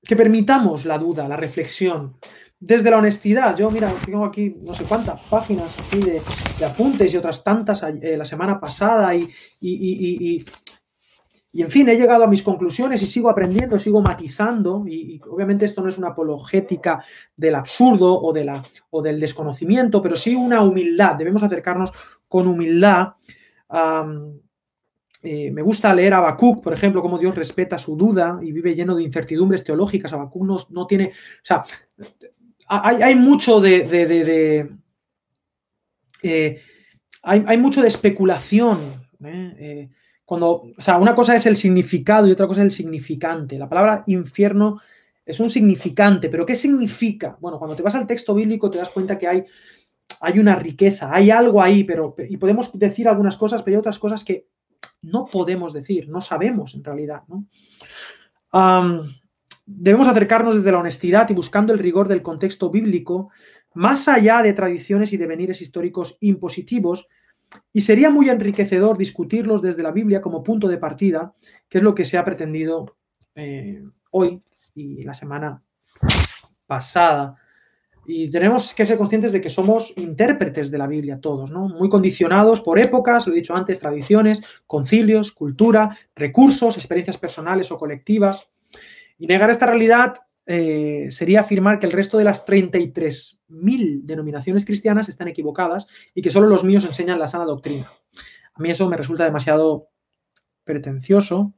[0.03, 2.17] que permitamos la duda, la reflexión,
[2.59, 3.55] desde la honestidad.
[3.55, 6.21] Yo, mira, tengo aquí no sé cuántas páginas aquí de,
[6.65, 9.29] apuntes y otras tantas eh, la semana pasada y,
[9.59, 10.45] y,
[11.61, 15.81] en fin, he llegado a mis conclusiones y sigo aprendiendo, sigo matizando y, obviamente esto
[15.81, 17.03] no es una apologética
[17.35, 21.15] del absurdo o, de la, o del desconocimiento, pero sí una humildad.
[21.15, 21.91] Debemos acercarnos
[22.27, 23.13] con humildad.
[25.27, 28.75] Eh, me gusta leer a Habacuc, por ejemplo, cómo Dios respeta su duda y vive
[28.75, 30.13] lleno de incertidumbres teológicas.
[30.13, 31.07] Habacuc no, no tiene.
[31.07, 31.11] O
[31.41, 31.65] sea,
[32.67, 34.69] hay, mucho de.
[36.21, 36.61] Eh,
[37.23, 39.07] hay, mucho de especulación.
[39.23, 39.89] ¿eh?
[40.25, 43.57] cuando, o sea, una cosa es el significado y otra cosa es el significante.
[43.57, 44.79] La palabra infierno
[45.25, 47.35] es un significante, pero ¿qué significa?
[47.41, 49.43] Bueno, cuando te vas al texto bíblico te das cuenta que hay,
[50.21, 53.97] hay una riqueza, hay algo ahí, pero y podemos decir algunas cosas, pero hay otras
[53.97, 54.47] cosas que
[55.05, 57.21] no podemos decir, no sabemos en realidad.
[59.65, 63.29] debemos acercarnos desde la honestidad y buscando el rigor del contexto bíblico,
[63.73, 67.07] más allá de tradiciones y devenires históricos impositivos,
[67.71, 71.33] y sería muy enriquecedor discutirlos desde la Biblia como punto de partida,
[71.69, 72.97] que es lo que se ha pretendido
[73.35, 74.41] eh, hoy
[74.73, 75.61] y la semana
[76.65, 77.35] pasada
[78.07, 81.67] y tenemos que ser conscientes de que somos intérpretes de la Biblia todos, ¿no?
[81.67, 87.77] Muy condicionados por épocas, lo he dicho antes, tradiciones, concilios, cultura, recursos, experiencias personales o
[87.77, 88.47] colectivas.
[89.17, 95.09] Y negar esta realidad eh, sería afirmar que el resto de las 33.000 denominaciones cristianas
[95.09, 97.91] están equivocadas y que solo los míos enseñan la sana doctrina.
[98.53, 99.89] A mí eso me resulta demasiado
[100.63, 101.53] pretencioso.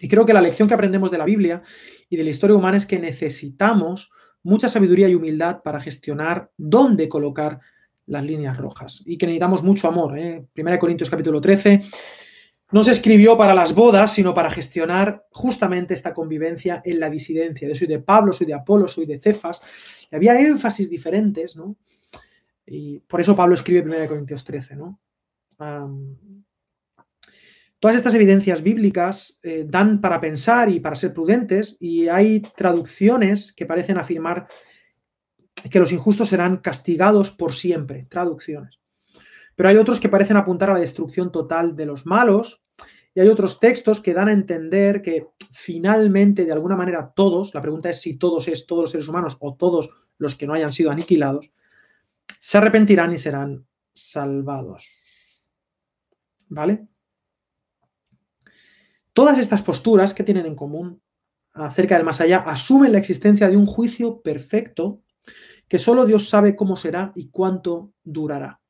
[0.00, 1.62] Y creo que la lección que aprendemos de la Biblia
[2.08, 4.10] y de la historia humana es que necesitamos
[4.44, 7.58] mucha sabiduría y humildad para gestionar dónde colocar
[8.06, 10.18] las líneas rojas y que necesitamos mucho amor.
[10.18, 10.46] ¿eh?
[10.52, 11.82] Primera Corintios capítulo 13
[12.70, 17.72] no se escribió para las bodas, sino para gestionar justamente esta convivencia en la disidencia.
[17.74, 20.08] Soy de Pablo, soy de Apolo, soy de Cefas.
[20.10, 21.76] Y había énfasis diferentes, ¿no?
[22.66, 24.98] Y por eso Pablo escribe 1 Corintios 13, ¿no?
[27.84, 33.52] Todas estas evidencias bíblicas eh, dan para pensar y para ser prudentes y hay traducciones
[33.52, 34.48] que parecen afirmar
[35.70, 38.80] que los injustos serán castigados por siempre, traducciones.
[39.54, 42.64] Pero hay otros que parecen apuntar a la destrucción total de los malos
[43.14, 47.60] y hay otros textos que dan a entender que finalmente, de alguna manera, todos, la
[47.60, 50.72] pregunta es si todos es todos los seres humanos o todos los que no hayan
[50.72, 51.52] sido aniquilados,
[52.38, 55.52] se arrepentirán y serán salvados.
[56.48, 56.88] ¿Vale?
[59.14, 61.00] Todas estas posturas que tienen en común
[61.54, 65.00] acerca del más allá asumen la existencia de un juicio perfecto
[65.68, 68.60] que solo Dios sabe cómo será y cuánto durará.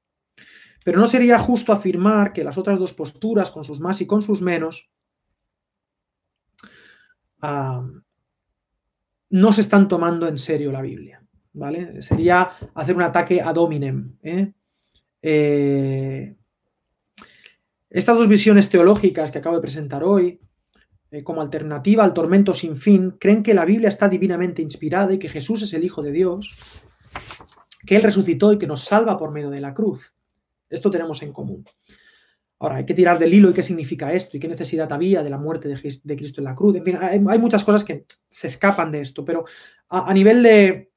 [0.84, 4.22] Pero no sería justo afirmar que las otras dos posturas, con sus más y con
[4.22, 4.90] sus menos,
[9.30, 11.24] no se están tomando en serio la Biblia.
[11.54, 12.02] ¿vale?
[12.02, 14.16] Sería hacer un ataque ad hominem.
[14.22, 14.52] ¿eh?
[15.22, 16.36] Eh,
[17.94, 20.40] estas dos visiones teológicas que acabo de presentar hoy,
[21.12, 25.18] eh, como alternativa al tormento sin fin, creen que la Biblia está divinamente inspirada y
[25.20, 26.56] que Jesús es el Hijo de Dios,
[27.86, 30.12] que Él resucitó y que nos salva por medio de la cruz.
[30.68, 31.64] Esto tenemos en común.
[32.58, 35.30] Ahora, hay que tirar del hilo y qué significa esto y qué necesidad había de
[35.30, 36.74] la muerte de, Cristo en la cruz.
[36.74, 39.44] En fin, hay, muchas cosas que se escapan de esto, pero
[39.88, 40.90] a, nivel de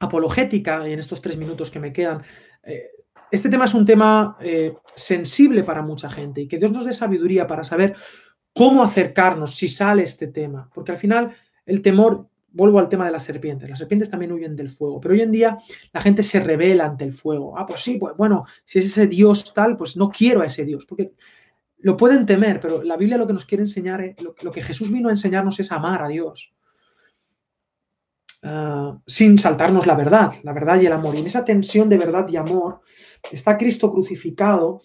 [0.00, 2.22] apologética, y en estos tres minutos que me quedan,
[2.64, 2.90] eh,
[3.30, 6.92] este tema es un tema eh, sensible para mucha gente y que Dios nos dé
[6.92, 7.96] sabiduría para saber
[8.54, 10.70] cómo acercarnos si sale este tema.
[10.74, 11.32] Porque al final
[11.66, 15.14] el temor, vuelvo al tema de las serpientes, las serpientes también huyen del fuego, pero
[15.14, 15.58] hoy en día
[15.92, 17.56] la gente se revela ante el fuego.
[17.56, 20.64] Ah, pues sí, pues bueno, si es ese Dios tal, pues no quiero a ese
[20.64, 21.12] Dios, porque
[21.78, 24.90] lo pueden temer, pero la Biblia lo que nos quiere enseñar, es, lo, que Jesús
[24.90, 26.52] vino a enseñarnos es amar a Dios.
[28.42, 31.14] Ah, sin saltarnos la verdad, la verdad y el amor.
[31.14, 32.80] Y en esa tensión de verdad y amor
[33.30, 34.80] está Cristo crucificado.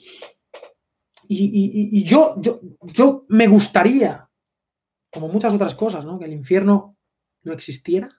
[1.28, 4.30] Y, yo, yo, yo, me gustaría,
[5.12, 6.20] como muchas otras cosas, ¿no?
[6.20, 6.98] que el infierno
[7.42, 8.10] no existiera.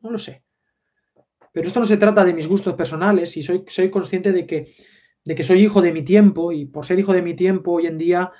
[0.00, 0.42] No lo sé.
[1.52, 4.74] Pero esto no se trata de mis gustos personales y soy, soy consciente de que,
[5.24, 7.86] de que soy hijo de mi tiempo y por ser hijo de mi tiempo hoy
[7.86, 8.32] en día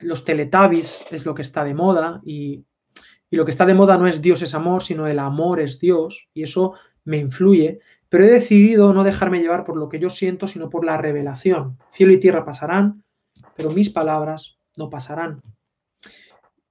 [0.00, 2.64] los teletabis es lo que está de moda y,
[3.30, 5.78] y lo que está de moda no es Dios es amor, sino el amor es
[5.78, 6.74] Dios y eso
[7.04, 10.84] me influye pero he decidido no dejarme llevar por lo que yo siento, sino por
[10.84, 11.78] la revelación.
[11.90, 13.04] Cielo y tierra pasarán,
[13.56, 15.40] pero mis palabras no pasarán.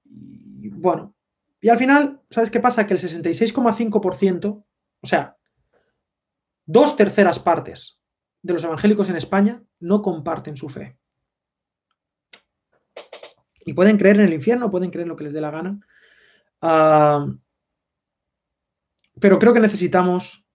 [0.04, 1.14] Y bueno,
[1.62, 2.86] y al final, ¿sabes qué pasa?
[2.86, 4.64] Que el 66,5%,
[5.00, 5.36] o sea,
[6.66, 8.02] dos terceras partes
[8.42, 10.98] de los evangélicos en España no comparten su fe.
[13.64, 15.80] Y pueden creer en el infierno, pueden creer lo que les dé la gana.
[16.62, 17.26] Ah,
[19.20, 20.46] pero creo que necesitamos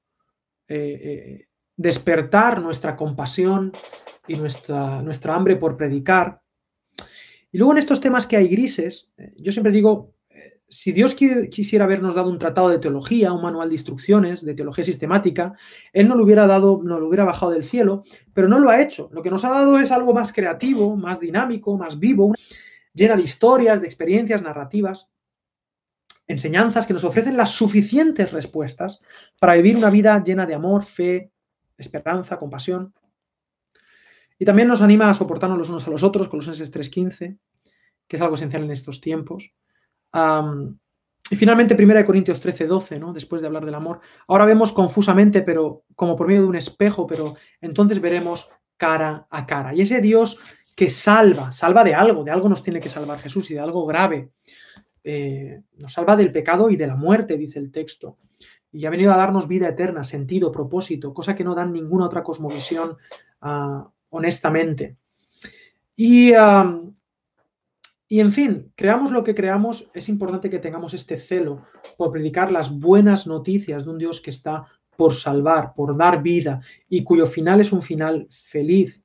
[0.68, 1.48] eh, eh,
[1.78, 3.72] despertar nuestra compasión
[4.28, 6.42] y nuestra, nuestra hambre por predicar.
[7.52, 10.14] Y luego en estos temas que hay grises, eh, yo siempre digo,
[10.68, 14.84] si Dios quisiera habernos dado un tratado de teología, un manual de instrucciones, de teología
[14.84, 15.54] sistemática,
[15.94, 18.04] Él no lo hubiera dado, no lo hubiera bajado del cielo,
[18.34, 19.10] pero no lo ha hecho.
[19.14, 22.34] Lo que nos ha dado es algo más creativo, más dinámico, más vivo,
[22.94, 25.15] llena de historias, de experiencias, narrativas
[26.28, 29.02] enseñanzas que nos ofrecen las suficientes respuestas
[29.40, 31.32] para vivir una vida llena de amor, fe,
[31.78, 32.94] esperanza, compasión.
[34.38, 37.38] Y también nos anima a soportarnos los unos a los otros, los 3.15,
[38.08, 39.52] que es algo esencial en estos tiempos.
[40.14, 43.14] y finalmente, 1 Corintios 13.12, ¿no?
[43.14, 44.02] después de hablar del amor.
[44.28, 49.46] Ahora vemos confusamente, pero como por medio de un espejo, pero entonces veremos cara a
[49.46, 49.74] cara.
[49.74, 50.38] Y ese Dios
[50.76, 53.86] que salva, salva de algo, de algo nos tiene que salvar Jesús y de algo
[53.86, 54.32] grave.
[55.08, 58.18] Eh, nos salva del pecado y de la muerte, dice el texto.
[58.72, 62.24] Y ha venido a darnos vida eterna, sentido, propósito, cosa que no dan ninguna otra
[62.24, 62.98] cosmovisión
[63.42, 64.98] ah, honestamente.
[65.96, 66.32] Y,
[68.08, 72.52] y en fin, creamos lo que creamos, es importante que tengamos este celo por predicar
[72.52, 74.66] las buenas noticias de un Dios que está
[74.98, 79.04] por salvar, por dar vida y cuyo final es un final feliz.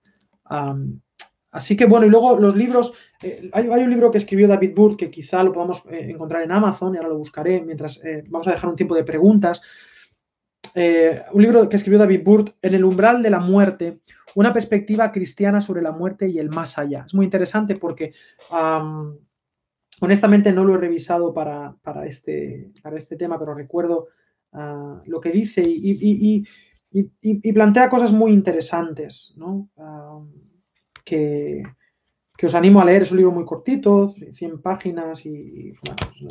[1.52, 2.92] Así que bueno, y luego los libros,
[3.22, 6.52] eh, hay, un libro que escribió David Burr que quizá lo podamos eh, encontrar en
[6.52, 9.60] Amazon y ahora lo buscaré mientras eh, vamos a dejar un tiempo de preguntas.
[10.74, 14.00] un libro que escribió David Burr, En el umbral de la muerte,
[14.36, 17.04] una perspectiva cristiana sobre la muerte y el más allá.
[17.06, 18.12] Es muy interesante porque
[20.00, 21.74] honestamente no lo he revisado para,
[22.06, 24.08] este, para este tema, pero recuerdo
[24.52, 26.44] ah, lo que dice y,
[26.92, 29.68] y, plantea cosas muy interesantes, ¿no?
[31.10, 33.02] Que, os animo a leer.
[33.02, 35.72] Es un libro muy cortito, 100 páginas y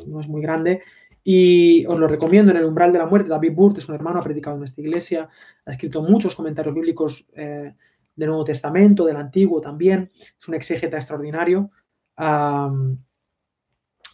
[0.07, 0.81] no, es muy grande.
[1.23, 3.29] Y os lo recomiendo en el umbral de la muerte.
[3.29, 5.29] David Burt es un hermano, ha predicado en esta iglesia,
[5.65, 7.75] ha escrito muchos comentarios bíblicos eh,
[8.15, 10.11] del Nuevo Testamento, del Antiguo también.
[10.39, 11.69] Es un exégeta extraordinario.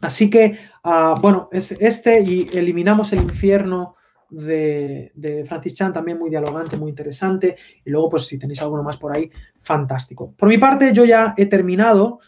[0.02, 3.96] así que, ah, bueno, es este y eliminamos el infierno
[4.30, 7.56] de, Francis Chan, también muy dialogante, muy interesante.
[7.84, 10.34] Y luego, pues si tenéis alguno más por ahí, fantástico.
[10.36, 12.20] Por mi parte, yo ya he terminado.